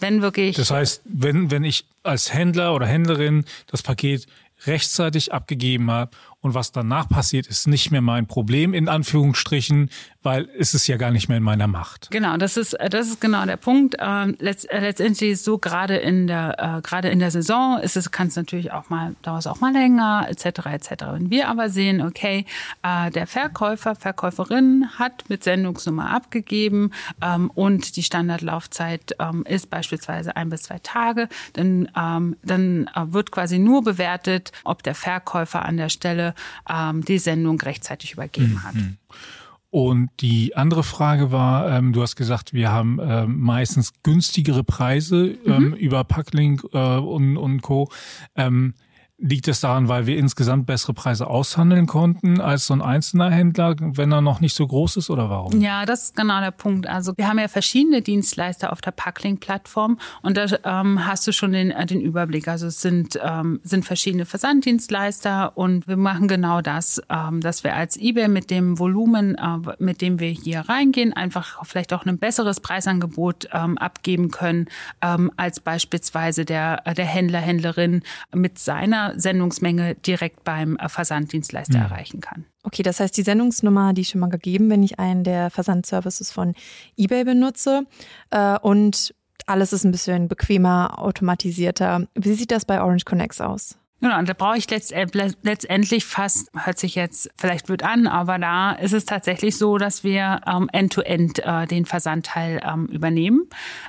[0.00, 0.56] wenn wirklich.
[0.56, 4.26] Das heißt, wenn, wenn ich als Händler oder Händlerin das Paket
[4.66, 9.90] rechtzeitig abgegeben habe und was danach passiert, ist nicht mehr mein Problem, in Anführungsstrichen,
[10.24, 12.10] weil es ist ja gar nicht mehr in meiner Macht.
[12.10, 13.96] Genau, das ist, das ist genau der Punkt.
[14.00, 17.96] Ähm, letzt, äh, letztendlich ist so gerade in der, äh, gerade in der Saison ist
[17.96, 20.90] es, kann es natürlich auch mal, dauert es auch mal länger, etc., etc.
[21.12, 22.46] Wenn wir aber sehen, okay,
[22.82, 30.36] äh, der Verkäufer, Verkäuferin hat mit Sendungsnummer abgegeben ähm, und die Standardlaufzeit ähm, ist beispielsweise
[30.36, 35.66] ein bis zwei Tage, dann, ähm, dann äh, wird quasi nur bewertet, ob der Verkäufer
[35.66, 36.34] an der Stelle
[36.66, 38.74] ähm, die Sendung rechtzeitig übergeben hat.
[39.74, 45.36] Und die andere Frage war, ähm, du hast gesagt, wir haben ähm, meistens günstigere Preise
[45.44, 45.74] ähm, mhm.
[45.74, 47.90] über Packlink äh, und, und Co.
[48.36, 48.74] Ähm,
[49.16, 53.76] Liegt es daran, weil wir insgesamt bessere Preise aushandeln konnten als so ein einzelner Händler,
[53.78, 55.60] wenn er noch nicht so groß ist oder warum?
[55.60, 56.88] Ja, das ist genau der Punkt.
[56.88, 61.52] Also wir haben ja verschiedene Dienstleister auf der Packlink-Plattform und da ähm, hast du schon
[61.52, 62.48] den, äh, den Überblick.
[62.48, 67.76] Also es sind, ähm, sind verschiedene Versanddienstleister und wir machen genau das, ähm, dass wir
[67.76, 72.18] als eBay mit dem Volumen, äh, mit dem wir hier reingehen, einfach vielleicht auch ein
[72.18, 74.66] besseres Preisangebot ähm, abgeben können
[75.02, 78.02] ähm, als beispielsweise der, der Händler, Händlerin
[78.34, 81.84] mit seiner Sendungsmenge direkt beim äh, Versanddienstleister mhm.
[81.84, 82.44] erreichen kann.
[82.62, 86.30] Okay, das heißt, die Sendungsnummer, die ist schon mal gegeben, wenn ich einen der Versandservices
[86.30, 86.54] von
[86.96, 87.86] eBay benutze.
[88.30, 89.14] Äh, und
[89.46, 92.06] alles ist ein bisschen bequemer, automatisierter.
[92.14, 93.76] Wie sieht das bei Orange Connects aus?
[94.04, 95.06] Genau, und da brauche ich äh,
[95.40, 100.04] letztendlich fast, hört sich jetzt vielleicht blöd an, aber da ist es tatsächlich so, dass
[100.04, 103.48] wir ähm, end-to-end äh, den Versandteil ähm, übernehmen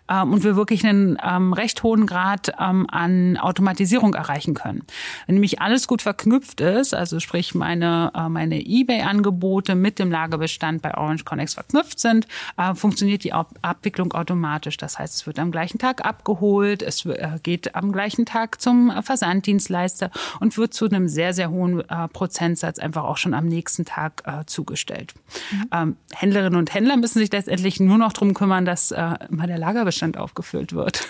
[0.09, 4.83] ähm, und wir wirklich einen ähm, recht hohen Grad ähm, an Automatisierung erreichen können.
[5.27, 10.81] Wenn nämlich alles gut verknüpft ist, also sprich meine, äh, meine eBay-Angebote mit dem Lagerbestand
[10.81, 12.25] bei Orange Connects verknüpft sind,
[12.55, 14.77] äh, funktioniert die Abwicklung automatisch.
[14.77, 18.93] Das heißt, es wird am gleichen Tag abgeholt, es äh, geht am gleichen Tag zum
[19.03, 23.45] Versanddienstleister Lieferkette und wird zu einem sehr, sehr hohen äh, Prozentsatz einfach auch schon am
[23.45, 25.13] nächsten Tag äh, zugestellt.
[25.51, 25.65] Mhm.
[25.71, 29.57] Ähm, Händlerinnen und Händler müssen sich letztendlich nur noch darum kümmern, dass äh, immer der
[29.57, 31.07] Lagerbestand aufgefüllt wird.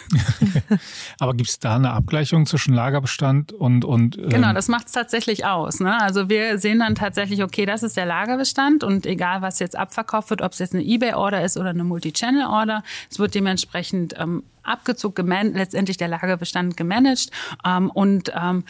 [1.20, 3.86] Aber gibt es da eine Abgleichung zwischen Lagerbestand und...
[3.86, 5.80] und ähm genau, das macht es tatsächlich aus.
[5.80, 6.00] Ne?
[6.02, 10.30] Also wir sehen dann tatsächlich, okay, das ist der Lagerbestand und egal, was jetzt abverkauft
[10.30, 15.28] wird, ob es jetzt eine Ebay-Order ist oder eine Multi-Channel-Order, es wird dementsprechend ähm, abgezogen,
[15.54, 17.30] letztendlich der Lagerbestand gemanagt
[17.66, 18.64] ähm, und ähm,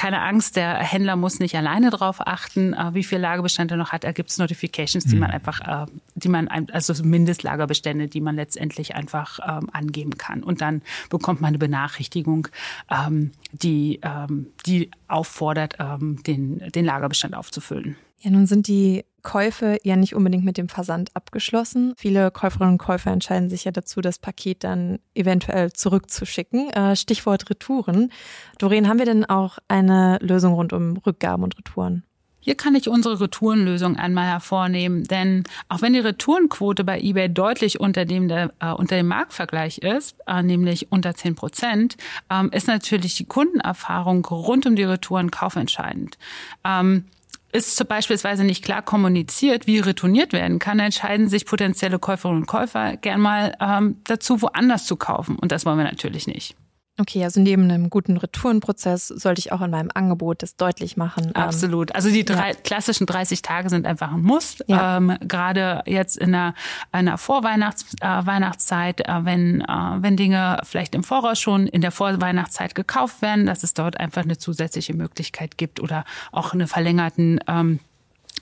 [0.00, 3.92] keine Angst, der Händler muss nicht alleine darauf achten, äh, wie viel Lagerbestand er noch
[3.92, 4.04] hat.
[4.04, 5.20] Da gibt es Notifications, die mhm.
[5.20, 10.42] man einfach, äh, die man, also Mindestlagerbestände, die man letztendlich einfach ähm, angeben kann.
[10.42, 12.48] Und dann bekommt man eine Benachrichtigung,
[12.90, 17.96] ähm, die, ähm, die auffordert, den, den Lagerbestand aufzufüllen.
[18.20, 21.94] Ja, nun sind die Käufe ja nicht unbedingt mit dem Versand abgeschlossen.
[21.96, 26.70] Viele Käuferinnen und Käufer entscheiden sich ja dazu, das Paket dann eventuell zurückzuschicken.
[26.70, 28.12] Äh, Stichwort Retouren.
[28.58, 32.04] Doreen, haben wir denn auch eine Lösung rund um Rückgaben und Retouren?
[32.42, 37.80] Hier kann ich unsere Retourenlösung einmal hervornehmen, denn auch wenn die Retourenquote bei eBay deutlich
[37.80, 41.98] unter dem, der, äh, unter dem Marktvergleich ist, äh, nämlich unter 10 Prozent,
[42.30, 46.16] ähm, ist natürlich die Kundenerfahrung rund um die Retouren kaufentscheidend.
[46.64, 47.04] Ähm,
[47.52, 52.96] ist beispielsweise nicht klar kommuniziert, wie retourniert werden kann, entscheiden sich potenzielle Käuferinnen und Käufer
[52.96, 55.36] gern mal ähm, dazu, woanders zu kaufen.
[55.36, 56.56] Und das wollen wir natürlich nicht.
[56.98, 61.26] Okay, also neben einem guten Retourenprozess sollte ich auch in meinem Angebot das deutlich machen.
[61.28, 61.94] Ähm, Absolut.
[61.94, 62.54] Also die drei, ja.
[62.54, 64.58] klassischen 30 Tage sind einfach ein Muss.
[64.66, 64.98] Ja.
[64.98, 66.54] Ähm, gerade jetzt in einer,
[66.92, 69.66] einer Vorweihnachtszeit, äh, äh, wenn, äh,
[70.00, 74.24] wenn Dinge vielleicht im Voraus schon in der Vorweihnachtszeit gekauft werden, dass es dort einfach
[74.24, 77.78] eine zusätzliche Möglichkeit gibt oder auch eine verlängerten ähm,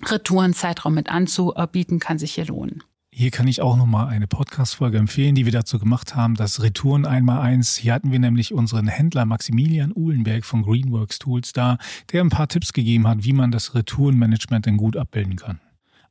[0.04, 2.82] Retourenzeitraum mit anzubieten, kann sich hier lohnen.
[3.20, 7.04] Hier kann ich auch nochmal eine Podcast-Folge empfehlen, die wir dazu gemacht haben, das Retouren
[7.04, 7.74] einmal eins.
[7.74, 11.78] Hier hatten wir nämlich unseren Händler Maximilian Uhlenberg von Greenworks Tools da,
[12.12, 15.58] der ein paar Tipps gegeben hat, wie man das Retourenmanagement denn gut abbilden kann.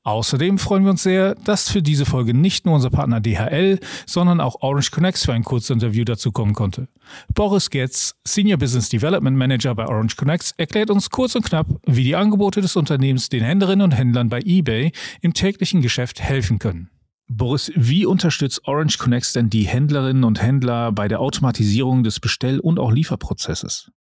[0.03, 4.41] Außerdem freuen wir uns sehr, dass für diese Folge nicht nur unser Partner DHL, sondern
[4.41, 6.89] auch Orange Connects für ein kurzes Interview dazu kommen konnte.
[7.33, 12.03] Boris Getz, Senior Business Development Manager bei Orange Connects, erklärt uns kurz und knapp, wie
[12.03, 14.91] die Angebote des Unternehmens den Händlerinnen und Händlern bei eBay
[15.21, 16.89] im täglichen Geschäft helfen können.
[17.29, 22.59] Boris, wie unterstützt Orange Connects denn die Händlerinnen und Händler bei der Automatisierung des Bestell-
[22.59, 23.91] und auch Lieferprozesses?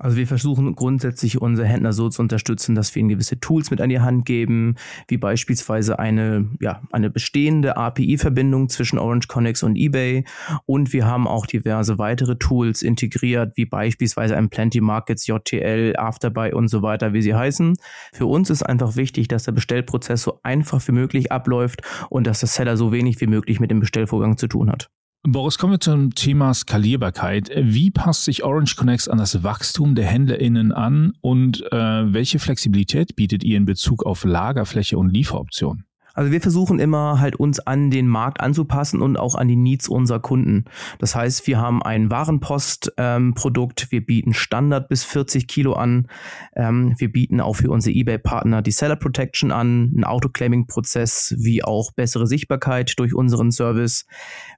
[0.00, 3.82] Also wir versuchen grundsätzlich unsere Händler so zu unterstützen, dass wir ihnen gewisse Tools mit
[3.82, 4.76] an die Hand geben,
[5.08, 10.24] wie beispielsweise eine, ja, eine bestehende API-Verbindung zwischen Orange Connects und eBay.
[10.64, 16.54] Und wir haben auch diverse weitere Tools integriert, wie beispielsweise ein Plenty Markets, JTL, Afterbuy
[16.54, 17.76] und so weiter, wie sie heißen.
[18.14, 22.40] Für uns ist einfach wichtig, dass der Bestellprozess so einfach wie möglich abläuft und dass
[22.40, 24.88] der Seller so wenig wie möglich mit dem Bestellvorgang zu tun hat.
[25.22, 27.50] Boris, kommen wir zum Thema Skalierbarkeit.
[27.54, 33.16] Wie passt sich Orange Connects an das Wachstum der HändlerInnen an und äh, welche Flexibilität
[33.16, 35.84] bietet ihr in Bezug auf Lagerfläche und Lieferoptionen?
[36.20, 39.88] Also wir versuchen immer halt uns an den Markt anzupassen und auch an die Needs
[39.88, 40.66] unserer Kunden.
[40.98, 46.08] Das heißt, wir haben ein Warenpostprodukt, ähm, wir bieten Standard bis 40 Kilo an,
[46.54, 51.90] ähm, wir bieten auch für unsere eBay-Partner die Seller Protection an, einen Autoclaiming-Prozess wie auch
[51.92, 54.04] bessere Sichtbarkeit durch unseren Service.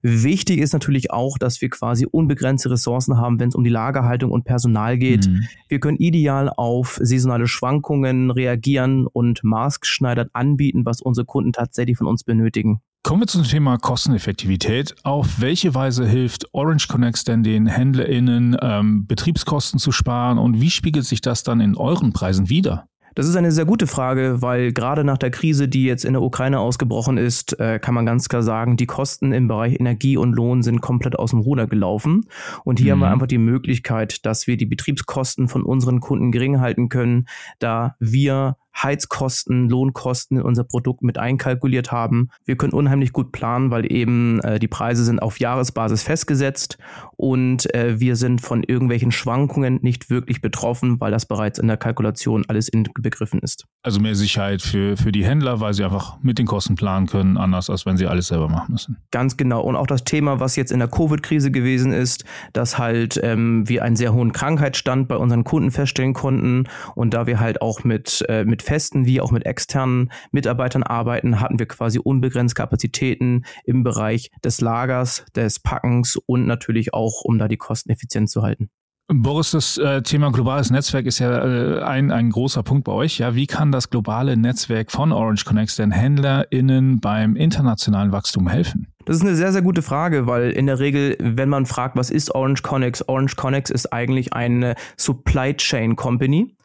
[0.03, 4.33] Wichtig ist natürlich auch, dass wir quasi unbegrenzte Ressourcen haben, wenn es um die Lagerhaltung
[4.33, 5.29] und Personal geht.
[5.29, 5.45] Mhm.
[5.69, 11.97] Wir können ideal auf saisonale Schwankungen reagieren und maßgeschneidert anbieten, was unsere Kunden Kunden tatsächlich
[11.97, 12.81] von uns benötigen.
[13.03, 14.95] Kommen wir zum Thema Kosteneffektivität.
[15.03, 20.71] Auf welche Weise hilft Orange Connects denn den HändlerInnen, ähm, Betriebskosten zu sparen und wie
[20.71, 22.87] spiegelt sich das dann in euren Preisen wider?
[23.15, 26.23] Das ist eine sehr gute Frage, weil gerade nach der Krise, die jetzt in der
[26.23, 30.33] Ukraine ausgebrochen ist, äh, kann man ganz klar sagen, die Kosten im Bereich Energie und
[30.33, 32.25] Lohn sind komplett aus dem Ruder gelaufen.
[32.65, 32.91] Und hier mhm.
[32.93, 33.13] haben wir mhm.
[33.13, 37.27] einfach die Möglichkeit, dass wir die Betriebskosten von unseren Kunden gering halten können,
[37.59, 42.31] da wir Heizkosten, Lohnkosten in unser Produkt mit einkalkuliert haben.
[42.45, 46.79] Wir können unheimlich gut planen, weil eben äh, die Preise sind auf Jahresbasis festgesetzt
[47.17, 51.77] und äh, wir sind von irgendwelchen Schwankungen nicht wirklich betroffen, weil das bereits in der
[51.77, 53.67] Kalkulation alles inbegriffen ist.
[53.83, 57.37] Also mehr Sicherheit für, für die Händler, weil sie einfach mit den Kosten planen können,
[57.37, 58.97] anders als wenn sie alles selber machen müssen.
[59.11, 59.63] Ganz genau.
[59.63, 63.83] Und auch das Thema, was jetzt in der Covid-Krise gewesen ist, dass halt ähm, wir
[63.83, 68.25] einen sehr hohen Krankheitsstand bei unseren Kunden feststellen konnten und da wir halt auch mit,
[68.29, 73.83] äh, mit festen wie auch mit externen Mitarbeitern arbeiten, hatten wir quasi unbegrenzt Kapazitäten im
[73.83, 78.71] Bereich des Lagers, des Packens und natürlich auch, um da die Kosten effizient zu halten.
[79.09, 83.19] Boris, das äh, Thema globales Netzwerk ist ja äh, ein, ein großer Punkt bei euch.
[83.19, 88.92] Ja, wie kann das globale Netzwerk von Orange Connects denn HändlerInnen beim internationalen Wachstum helfen?
[89.05, 92.11] Das ist eine sehr, sehr gute Frage, weil in der Regel, wenn man fragt, was
[92.11, 93.03] ist Orange Connex?
[93.09, 96.57] Orange Connex ist eigentlich eine Supply Chain Company.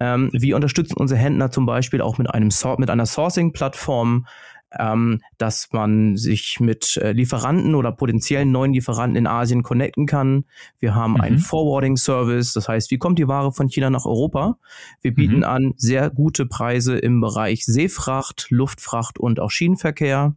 [0.00, 4.26] Ähm, wir unterstützen unsere Händler zum Beispiel auch mit einem mit einer Sourcing-Plattform,
[4.78, 10.44] ähm, dass man sich mit äh, Lieferanten oder potenziellen neuen Lieferanten in Asien connecten kann.
[10.80, 11.20] Wir haben mhm.
[11.20, 14.58] einen Forwarding-Service, das heißt, wie kommt die Ware von China nach Europa?
[15.00, 15.44] Wir bieten mhm.
[15.44, 20.34] an sehr gute Preise im Bereich Seefracht, Luftfracht und auch Schienenverkehr.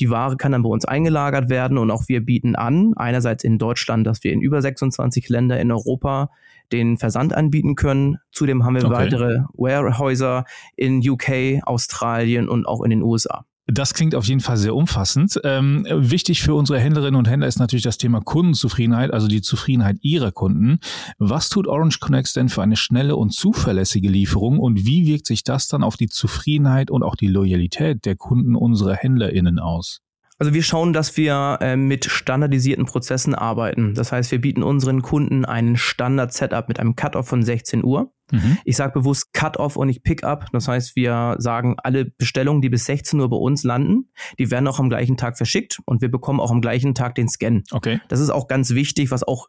[0.00, 3.58] Die Ware kann dann bei uns eingelagert werden und auch wir bieten an, einerseits in
[3.58, 6.30] Deutschland, dass wir in über 26 Länder in Europa
[6.72, 8.18] den Versand anbieten können.
[8.30, 8.94] Zudem haben wir okay.
[8.94, 10.44] weitere Warehäuser
[10.76, 13.44] in UK, Australien und auch in den USA.
[13.66, 15.40] Das klingt auf jeden Fall sehr umfassend.
[15.44, 19.98] Ähm, wichtig für unsere Händlerinnen und Händler ist natürlich das Thema Kundenzufriedenheit, also die Zufriedenheit
[20.00, 20.80] ihrer Kunden.
[21.18, 25.44] Was tut Orange Connect denn für eine schnelle und zuverlässige Lieferung und wie wirkt sich
[25.44, 30.00] das dann auf die Zufriedenheit und auch die Loyalität der Kunden unserer HändlerInnen aus?
[30.42, 33.94] Also wir schauen, dass wir äh, mit standardisierten Prozessen arbeiten.
[33.94, 38.12] Das heißt, wir bieten unseren Kunden einen Standard-Setup mit einem Cut-off von 16 Uhr.
[38.32, 38.58] Mhm.
[38.64, 40.46] Ich sage bewusst Cut-off und nicht Pick-up.
[40.50, 44.66] Das heißt, wir sagen, alle Bestellungen, die bis 16 Uhr bei uns landen, die werden
[44.66, 47.62] auch am gleichen Tag verschickt und wir bekommen auch am gleichen Tag den Scan.
[47.70, 48.00] Okay.
[48.08, 49.46] Das ist auch ganz wichtig, was auch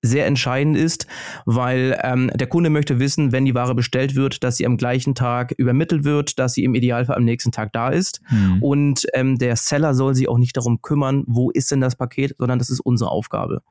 [0.00, 1.06] sehr entscheidend ist,
[1.44, 5.14] weil ähm, der Kunde möchte wissen, wenn die Ware bestellt wird, dass sie am gleichen
[5.14, 8.20] Tag übermittelt wird, dass sie im Idealfall am nächsten Tag da ist.
[8.30, 8.62] Mhm.
[8.62, 12.36] Und ähm, der Seller soll sich auch nicht darum kümmern, wo ist denn das Paket,
[12.38, 13.62] sondern das ist unsere Aufgabe.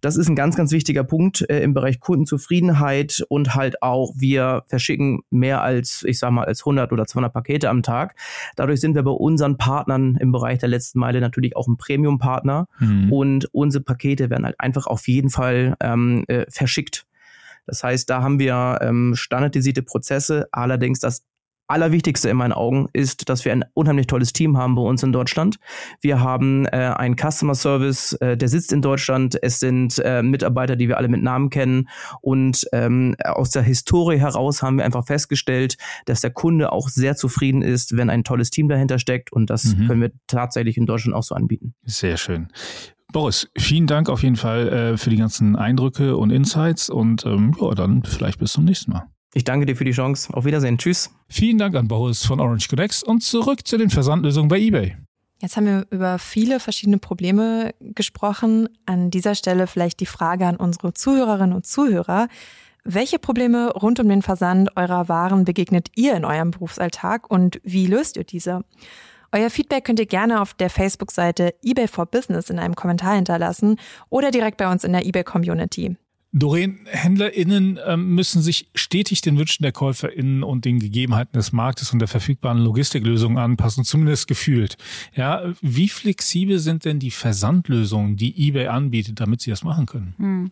[0.00, 4.64] Das ist ein ganz, ganz wichtiger Punkt äh, im Bereich Kundenzufriedenheit und halt auch, wir
[4.66, 8.16] verschicken mehr als, ich sag mal, als 100 oder 200 Pakete am Tag.
[8.56, 12.66] Dadurch sind wir bei unseren Partnern im Bereich der letzten Meile natürlich auch ein Premium-Partner
[12.80, 13.12] mhm.
[13.12, 17.06] und unsere Pakete werden halt einfach auf jeden Fall ähm, äh, verschickt.
[17.66, 20.48] Das heißt, da haben wir ähm, standardisierte Prozesse.
[20.50, 21.24] Allerdings das
[21.70, 25.12] Allerwichtigste in meinen Augen ist, dass wir ein unheimlich tolles Team haben bei uns in
[25.12, 25.58] Deutschland.
[26.00, 29.38] Wir haben äh, einen Customer Service, äh, der sitzt in Deutschland.
[29.40, 31.88] Es sind äh, Mitarbeiter, die wir alle mit Namen kennen.
[32.22, 37.14] Und ähm, aus der Historie heraus haben wir einfach festgestellt, dass der Kunde auch sehr
[37.14, 39.32] zufrieden ist, wenn ein tolles Team dahinter steckt.
[39.32, 39.86] Und das mhm.
[39.86, 41.74] können wir tatsächlich in Deutschland auch so anbieten.
[41.84, 42.48] Sehr schön.
[43.12, 47.56] Boris, vielen Dank auf jeden Fall äh, für die ganzen Eindrücke und Insights und ähm,
[47.60, 49.06] ja, dann vielleicht bis zum nächsten Mal.
[49.32, 50.32] Ich danke dir für die Chance.
[50.34, 50.78] Auf Wiedersehen.
[50.78, 51.10] Tschüss.
[51.28, 54.96] Vielen Dank an Boris von Orange Codex und zurück zu den Versandlösungen bei eBay.
[55.40, 58.68] Jetzt haben wir über viele verschiedene Probleme gesprochen.
[58.86, 62.28] An dieser Stelle vielleicht die Frage an unsere Zuhörerinnen und Zuhörer.
[62.84, 67.86] Welche Probleme rund um den Versand eurer Waren begegnet ihr in eurem Berufsalltag und wie
[67.86, 68.64] löst ihr diese?
[69.32, 73.78] Euer Feedback könnt ihr gerne auf der Facebook-Seite eBay for Business in einem Kommentar hinterlassen
[74.08, 75.96] oder direkt bei uns in der eBay Community.
[76.32, 81.92] Doreen, HändlerInnen ähm, müssen sich stetig den Wünschen der KäuferInnen und den Gegebenheiten des Marktes
[81.92, 84.76] und der verfügbaren Logistiklösungen anpassen, zumindest gefühlt.
[85.16, 90.14] Ja, wie flexibel sind denn die Versandlösungen, die eBay anbietet, damit sie das machen können?
[90.18, 90.50] Hm.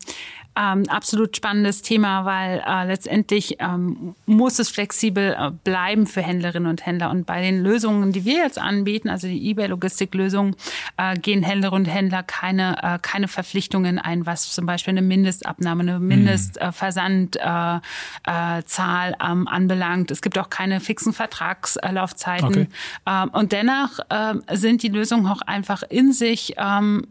[0.60, 6.68] Ähm, absolut spannendes Thema, weil äh, letztendlich ähm, muss es flexibel äh, bleiben für Händlerinnen
[6.68, 7.10] und Händler.
[7.10, 10.56] Und bei den Lösungen, die wir jetzt anbieten, also die eBay-Logistiklösungen,
[10.96, 15.67] äh, gehen Händlerinnen und Händler keine, äh, keine Verpflichtungen ein, was zum Beispiel eine Mindestabnahme
[15.74, 17.80] Mindestabnahme, eine Mindestversandzahl
[18.26, 20.10] äh, äh, ähm, anbelangt.
[20.10, 22.48] Es gibt auch keine fixen Vertragslaufzeiten.
[22.48, 22.68] Okay.
[23.06, 27.06] Ähm, und dennoch ähm, sind die Lösungen auch einfach in sich ähm,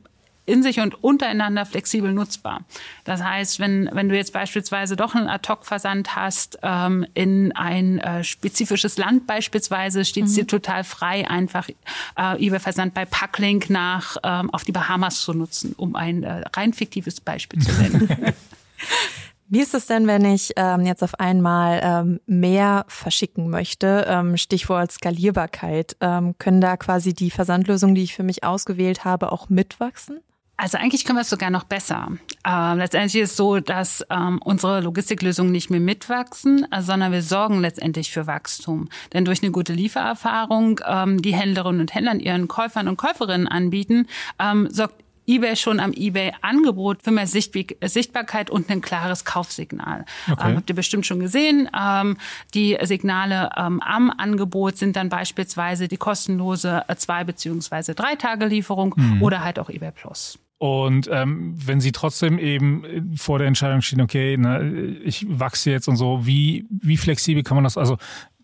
[0.47, 2.61] in sich und untereinander flexibel nutzbar.
[3.03, 8.23] Das heißt, wenn, wenn du jetzt beispielsweise doch einen Ad-Hoc-Versand hast ähm, in ein äh,
[8.23, 10.35] spezifisches Land beispielsweise, steht es mhm.
[10.35, 15.73] dir total frei, einfach äh, eBay-Versand bei Packlink nach ähm, auf die Bahamas zu nutzen,
[15.75, 18.33] um ein äh, rein fiktives Beispiel zu nennen.
[19.49, 24.05] Wie ist es denn, wenn ich ähm, jetzt auf einmal ähm, mehr verschicken möchte?
[24.09, 25.95] Ähm, Stichwort Skalierbarkeit.
[26.01, 30.19] Ähm, können da quasi die Versandlösungen, die ich für mich ausgewählt habe, auch mitwachsen?
[30.57, 32.09] Also eigentlich können wir es sogar noch besser.
[32.45, 37.21] Äh, letztendlich ist es so, dass ähm, unsere Logistiklösungen nicht mehr mitwachsen, äh, sondern wir
[37.21, 38.89] sorgen letztendlich für Wachstum.
[39.13, 44.07] Denn durch eine gute Liefererfahrung, ähm, die Händlerinnen und Händlern ihren Käufern und Käuferinnen anbieten,
[44.39, 44.95] ähm, sorgt
[45.27, 50.05] eBay schon am eBay-Angebot für mehr Sichtbarkeit und ein klares Kaufsignal.
[50.31, 50.49] Okay.
[50.49, 51.69] Ähm, habt ihr bestimmt schon gesehen.
[51.77, 52.17] Ähm,
[52.53, 58.45] die Signale ähm, am Angebot sind dann beispielsweise die kostenlose äh, zwei beziehungsweise drei Tage
[58.45, 59.21] Lieferung mhm.
[59.21, 60.39] oder halt auch eBay Plus.
[60.59, 65.87] Und ähm, wenn sie trotzdem eben vor der Entscheidung stehen, okay, ne, ich wachse jetzt
[65.87, 67.97] und so, wie, wie flexibel kann man das, also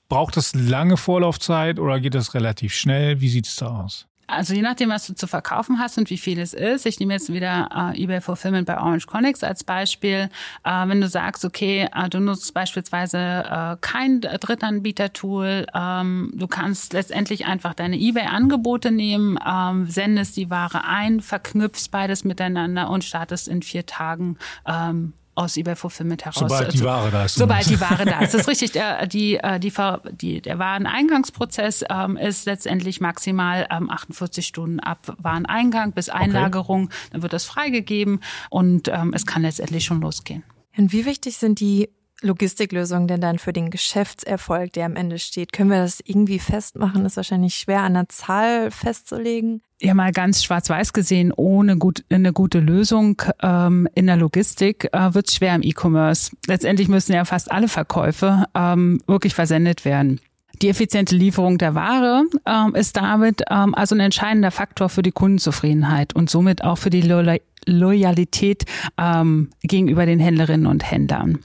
[0.09, 3.19] braucht das lange Vorlaufzeit oder geht das relativ schnell?
[3.19, 4.07] Wie sieht es da aus?
[4.35, 6.85] Also je nachdem, was du zu verkaufen hast und wie viel es ist.
[6.85, 10.29] Ich nehme jetzt wieder äh, eBay Fulfillment bei Orange Connects als Beispiel.
[10.63, 16.93] Äh, wenn du sagst, okay, äh, du nutzt beispielsweise äh, kein Drittanbieter-Tool, ähm, du kannst
[16.93, 23.47] letztendlich einfach deine eBay-Angebote nehmen, ähm, sendest die Ware ein, verknüpfst beides miteinander und startest
[23.47, 26.39] in vier Tagen ähm, aus eBay Fulfillment heraus.
[26.39, 27.35] Sobald die Ware da ist.
[27.35, 28.33] Sobald die Ware da ist.
[28.33, 28.71] Das ist richtig.
[28.73, 29.73] Der, die, äh, die,
[30.11, 36.85] die, der Wareneingangsprozess ähm, ist letztendlich maximal ähm, 48 Stunden ab Wareneingang bis Einlagerung.
[36.85, 36.95] Okay.
[37.11, 40.43] Dann wird das freigegeben und ähm, es kann letztendlich schon losgehen.
[40.77, 41.89] Und wie wichtig sind die
[42.23, 45.53] Logistiklösungen denn dann für den Geschäftserfolg, der am Ende steht?
[45.53, 47.05] Können wir das irgendwie festmachen?
[47.05, 52.33] Ist wahrscheinlich schwer an der Zahl festzulegen ja mal ganz schwarz-weiß gesehen, ohne gut, eine
[52.33, 56.31] gute Lösung ähm, in der Logistik äh, wird es schwer im E-Commerce.
[56.47, 60.21] Letztendlich müssen ja fast alle Verkäufe ähm, wirklich versendet werden.
[60.61, 65.11] Die effiziente Lieferung der Ware ähm, ist damit ähm, also ein entscheidender Faktor für die
[65.11, 67.23] Kundenzufriedenheit und somit auch für die Lo
[67.65, 68.65] Loyalität
[68.97, 71.39] ähm, gegenüber den Händlerinnen und Händlern.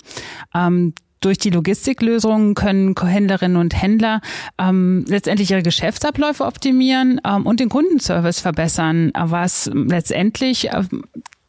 [0.53, 4.21] Ähm, durch die Logistiklösungen können Händlerinnen und Händler
[4.59, 10.83] ähm, letztendlich ihre Geschäftsabläufe optimieren ähm, und den Kundenservice verbessern, was letztendlich äh,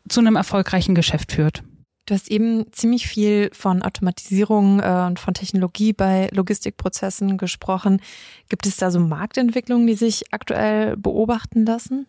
[0.07, 1.64] zu einem erfolgreichen Geschäft führt.
[2.10, 8.01] Du hast eben ziemlich viel von Automatisierung äh, und von Technologie bei Logistikprozessen gesprochen.
[8.49, 12.07] Gibt es da so Marktentwicklungen, die sich aktuell beobachten lassen?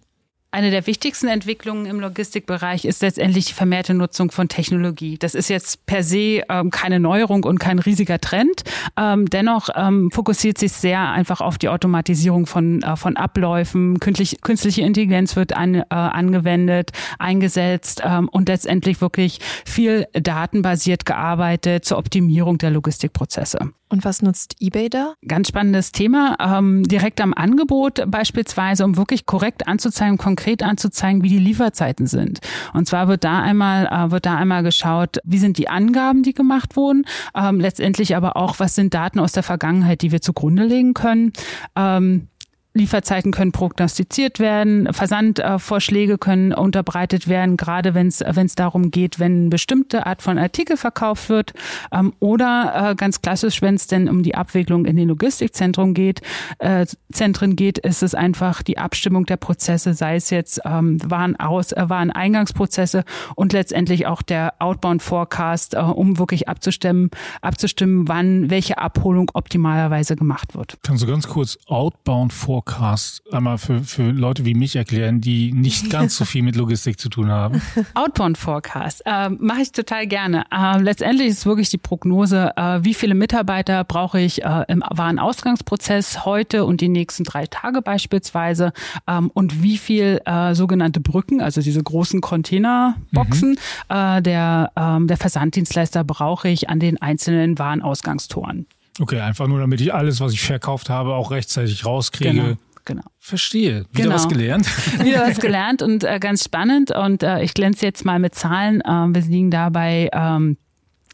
[0.53, 5.17] Eine der wichtigsten Entwicklungen im Logistikbereich ist letztendlich die vermehrte Nutzung von Technologie.
[5.17, 8.65] Das ist jetzt per se ähm, keine Neuerung und kein riesiger Trend.
[8.97, 14.01] Ähm, dennoch ähm, fokussiert sich sehr einfach auf die Automatisierung von, äh, von Abläufen.
[14.01, 16.91] Künstlich, künstliche Intelligenz wird an, äh, angewendet,
[17.21, 23.71] eingesetzt ähm, und letztendlich wirklich viel datenbasiert gearbeitet zur Optimierung der Logistikprozesse.
[23.93, 25.15] Und was nutzt eBay da?
[25.27, 26.37] Ganz spannendes Thema.
[26.41, 32.41] Ähm, direkt am Angebot beispielsweise, um wirklich korrekt anzuzeigen, konkret anzuzeigen, wie die Lieferzeiten sind.
[32.73, 36.35] Und zwar wird da einmal, äh, wird da einmal geschaut, wie sind die Angaben, die
[36.35, 40.65] gemacht wurden, ähm, letztendlich aber auch, was sind Daten aus der Vergangenheit, die wir zugrunde
[40.65, 41.33] legen können.
[41.77, 42.30] Ähm,
[42.73, 49.49] Lieferzeiten können prognostiziert werden, Versandvorschläge können unterbreitet werden, gerade wenn es darum geht, wenn eine
[49.49, 51.53] bestimmte Art von Artikel verkauft wird
[51.91, 56.21] ähm, oder äh, ganz klassisch, wenn es denn um die Abwicklung in den Logistikzentren geht,
[56.61, 61.73] äh, Zentren geht, ist es einfach die Abstimmung der Prozesse, sei es jetzt ähm, Warenaus,
[61.73, 63.03] äh, Wareneingangsprozesse
[63.35, 67.11] und letztendlich auch der Outbound Forecast, äh, um wirklich abzustimmen,
[67.43, 70.79] abzustimmen, wann welche Abholung optimalerweise gemacht wird.
[70.85, 75.53] Kannst du ganz kurz Outbound Forecast Forecast einmal für, für Leute wie mich erklären, die
[75.53, 77.63] nicht ganz so viel mit Logistik zu tun haben?
[77.95, 80.45] Outbound Forecast äh, mache ich total gerne.
[80.51, 86.27] Äh, letztendlich ist wirklich die Prognose, äh, wie viele Mitarbeiter brauche ich äh, im Warenausgangsprozess
[86.27, 88.73] heute und die nächsten drei Tage beispielsweise
[89.07, 93.57] ähm, und wie viel äh, sogenannte Brücken, also diese großen Containerboxen, mhm.
[93.89, 98.67] äh, der, ähm, der Versanddienstleister brauche ich an den einzelnen Warenausgangstoren.
[98.99, 102.33] Okay, einfach nur, damit ich alles, was ich verkauft habe, auch rechtzeitig rauskriege.
[102.33, 102.57] Genau.
[102.87, 103.03] Genau.
[103.19, 103.85] Verstehe.
[103.93, 104.15] Wieder genau.
[104.15, 104.67] was gelernt.
[105.05, 106.91] Wieder was gelernt und äh, ganz spannend.
[106.91, 108.81] Und äh, ich glänze jetzt mal mit Zahlen.
[108.81, 110.57] Äh, wir liegen dabei ähm,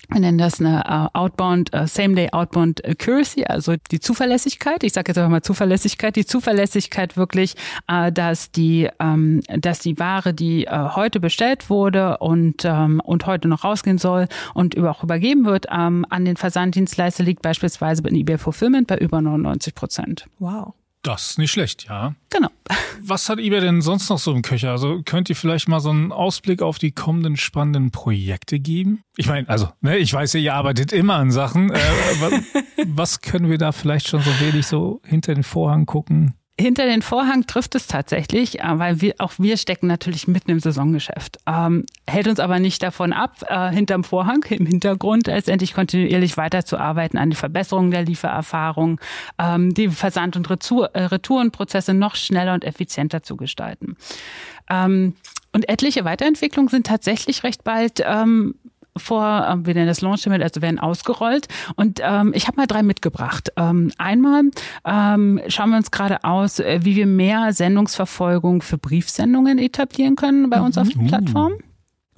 [0.09, 4.82] wir nennen das eine uh, Outbound, uh, Same-Day Outbound Accuracy, also die Zuverlässigkeit.
[4.84, 6.16] Ich sage jetzt einfach mal Zuverlässigkeit.
[6.16, 7.54] Die Zuverlässigkeit wirklich,
[7.86, 13.64] dass die, ähm, dass die Ware, die heute bestellt wurde und ähm, und heute noch
[13.64, 18.86] rausgehen soll und auch übergeben wird, ähm, an den Versanddienstleister liegt beispielsweise bei eBay Fulfillment
[18.86, 20.26] bei über 99 Prozent.
[20.38, 20.74] Wow.
[21.07, 22.16] Das ist nicht schlecht, ja.
[22.30, 22.48] Genau.
[23.00, 24.72] Was hat eBay denn sonst noch so im Köcher?
[24.72, 29.02] Also könnt ihr vielleicht mal so einen Ausblick auf die kommenden spannenden Projekte geben?
[29.16, 31.70] Ich meine, also, ne, ich weiß ja, ihr arbeitet immer an Sachen.
[31.70, 31.78] Äh,
[32.18, 32.32] was,
[32.88, 36.34] was können wir da vielleicht schon so wenig so hinter den Vorhang gucken?
[36.59, 40.61] Hinter den Vorhang trifft es tatsächlich, äh, weil wir auch wir stecken natürlich mitten im
[40.61, 41.38] Saisongeschäft.
[41.46, 47.18] Ähm, hält uns aber nicht davon ab, äh, hinterm Vorhang, im Hintergrund letztendlich kontinuierlich weiterzuarbeiten
[47.18, 49.00] an die Verbesserung der Liefererfahrung,
[49.38, 53.96] ähm, die Versand- und Retour, äh, Retourenprozesse noch schneller und effizienter zu gestalten.
[54.70, 55.14] Ähm,
[55.52, 58.54] und etliche Weiterentwicklungen sind tatsächlich recht bald ähm,
[58.97, 61.49] vor, ähm, wir nennen das Launch also werden ausgerollt.
[61.76, 63.53] Und ähm, ich habe mal drei mitgebracht.
[63.57, 64.42] Ähm, einmal
[64.84, 70.51] ähm, schauen wir uns gerade aus, äh, wie wir mehr Sendungsverfolgung für Briefsendungen etablieren können
[70.51, 71.07] bei uns auf der mhm.
[71.07, 71.53] Plattform.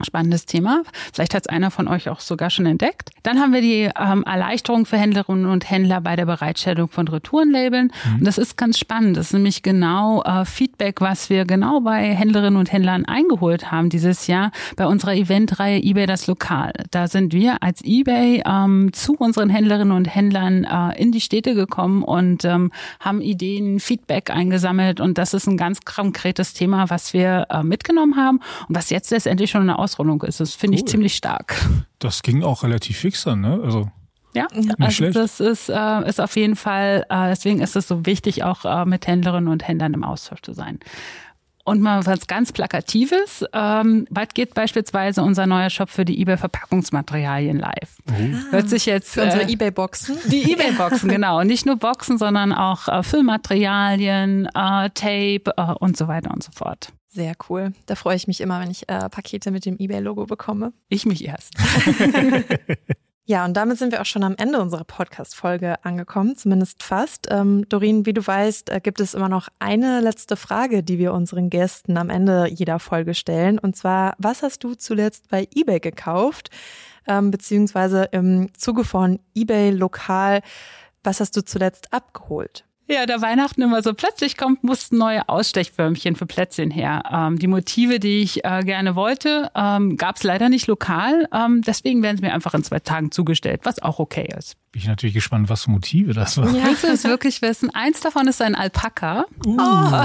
[0.05, 0.83] Spannendes Thema.
[1.13, 3.11] Vielleicht hat es einer von euch auch sogar schon entdeckt.
[3.23, 7.93] Dann haben wir die ähm, Erleichterung für Händlerinnen und Händler bei der Bereitstellung von Retourenlabeln.
[8.05, 8.15] Mhm.
[8.19, 9.17] Und das ist ganz spannend.
[9.17, 13.91] Das ist nämlich genau äh, Feedback, was wir genau bei Händlerinnen und Händlern eingeholt haben
[13.91, 16.73] dieses Jahr bei unserer Eventreihe eBay das Lokal.
[16.91, 21.55] Da sind wir als eBay ähm, zu unseren Händlerinnen und Händlern äh, in die Städte
[21.55, 22.71] gekommen und ähm,
[23.01, 25.01] haben Ideen, Feedback eingesammelt.
[25.01, 29.11] Und das ist ein ganz konkretes Thema, was wir äh, mitgenommen haben und was jetzt
[29.11, 30.41] letztendlich schon eine Ausrollung ist.
[30.41, 30.85] Das finde cool.
[30.85, 31.55] ich ziemlich stark.
[32.01, 33.61] Das ging auch relativ fix dann, ne?
[33.61, 33.91] Also
[34.33, 35.17] ja, also schlecht.
[35.17, 38.85] das ist, äh, ist auf jeden Fall, äh, deswegen ist es so wichtig, auch äh,
[38.85, 40.79] mit Händlerinnen und Händlern im Austausch zu sein.
[41.65, 43.45] Und mal was ganz Plakatives.
[43.53, 47.99] Ähm, bald geht beispielsweise unser neuer Shop für die eBay-Verpackungsmaterialien live.
[48.09, 48.53] Oh.
[48.53, 49.13] Hört sich jetzt.
[49.13, 50.17] Für unsere äh, eBay-Boxen?
[50.31, 51.41] Die eBay-Boxen, genau.
[51.41, 56.43] Und nicht nur Boxen, sondern auch äh, Füllmaterialien, äh, Tape äh, und so weiter und
[56.43, 56.93] so fort.
[57.09, 57.73] Sehr cool.
[57.87, 60.73] Da freue ich mich immer, wenn ich äh, Pakete mit dem eBay-Logo bekomme.
[60.89, 61.55] Ich mich erst.
[63.31, 67.27] Ja, und damit sind wir auch schon am Ende unserer Podcast-Folge angekommen, zumindest fast.
[67.31, 71.13] Ähm, Doreen, wie du weißt, äh, gibt es immer noch eine letzte Frage, die wir
[71.13, 73.59] unseren Gästen am Ende jeder Folge stellen.
[73.59, 76.49] Und zwar, was hast du zuletzt bei eBay gekauft?
[77.07, 80.41] Ähm, beziehungsweise im Zuge von eBay lokal,
[81.05, 82.65] was hast du zuletzt abgeholt?
[82.91, 87.03] Ja, da Weihnachten immer so plötzlich kommt, mussten neue Ausstechförmchen für Plätzchen her.
[87.13, 91.29] Ähm, die Motive, die ich äh, gerne wollte, ähm, gab es leider nicht lokal.
[91.31, 94.57] Ähm, deswegen werden sie mir einfach in zwei Tagen zugestellt, was auch okay ist.
[94.73, 96.55] Bin ich natürlich gespannt, was für Motive das waren.
[96.55, 96.65] Ja.
[96.65, 97.69] Willst du es wirklich wissen?
[97.75, 99.27] Eins davon ist ein Alpaka.
[99.45, 99.59] Uh.
[99.61, 100.05] Oh.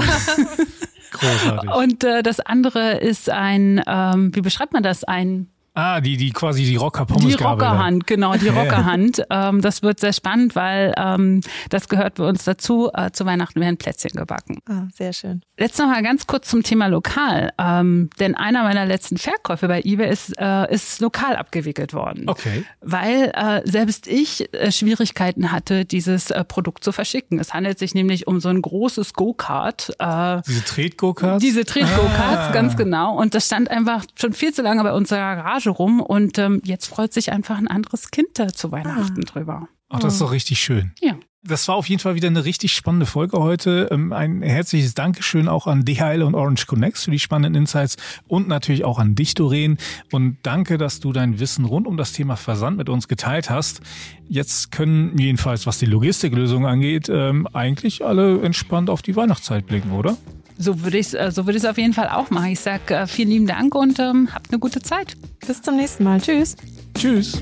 [1.12, 1.70] Großartig.
[1.70, 5.04] Und äh, das andere ist ein, ähm, wie beschreibt man das?
[5.04, 9.24] Ein Ah, die, die quasi die rocker Die Rockerhand, genau, die Rockerhand.
[9.28, 12.90] ähm, das wird sehr spannend, weil ähm, das gehört bei uns dazu.
[12.94, 14.58] Äh, zu Weihnachten werden Plätzchen gebacken.
[14.68, 15.42] Ah, sehr schön.
[15.58, 17.52] Jetzt noch mal ganz kurz zum Thema lokal.
[17.58, 22.28] Ähm, denn einer meiner letzten Verkäufe bei eBay ist, äh, ist lokal abgewickelt worden.
[22.28, 22.64] Okay.
[22.80, 27.40] Weil äh, selbst ich äh, Schwierigkeiten hatte, dieses äh, Produkt zu verschicken.
[27.40, 29.90] Es handelt sich nämlich um so ein großes Go-Kart.
[29.98, 31.42] Äh, diese Tret-Go-Karts?
[31.42, 32.52] Diese Tret-Go-Karts, ah.
[32.52, 33.16] ganz genau.
[33.16, 36.60] Und das stand einfach schon viel zu lange bei unserer Garage Garage rum und ähm,
[36.64, 39.30] jetzt freut sich einfach ein anderes Kind da zu Weihnachten ah.
[39.30, 39.68] drüber.
[39.88, 40.92] Ach, das ist doch richtig schön.
[41.00, 41.16] Ja.
[41.46, 43.88] Das war auf jeden Fall wieder eine richtig spannende Folge heute.
[43.90, 48.48] Ähm, ein herzliches Dankeschön auch an DHL und Orange Connects für die spannenden Insights und
[48.48, 49.76] natürlich auch an dich, Doreen.
[50.10, 53.82] Und danke, dass du dein Wissen rund um das Thema Versand mit uns geteilt hast.
[54.26, 59.92] Jetzt können jedenfalls, was die Logistiklösung angeht, ähm, eigentlich alle entspannt auf die Weihnachtszeit blicken,
[59.92, 60.16] oder?
[60.58, 62.52] So würde ich es äh, so würd auf jeden Fall auch machen.
[62.52, 65.16] Ich sage äh, vielen lieben Dank und ähm, habt eine gute Zeit.
[65.46, 66.20] Bis zum nächsten Mal.
[66.20, 66.56] Tschüss.
[66.96, 67.38] Tschüss.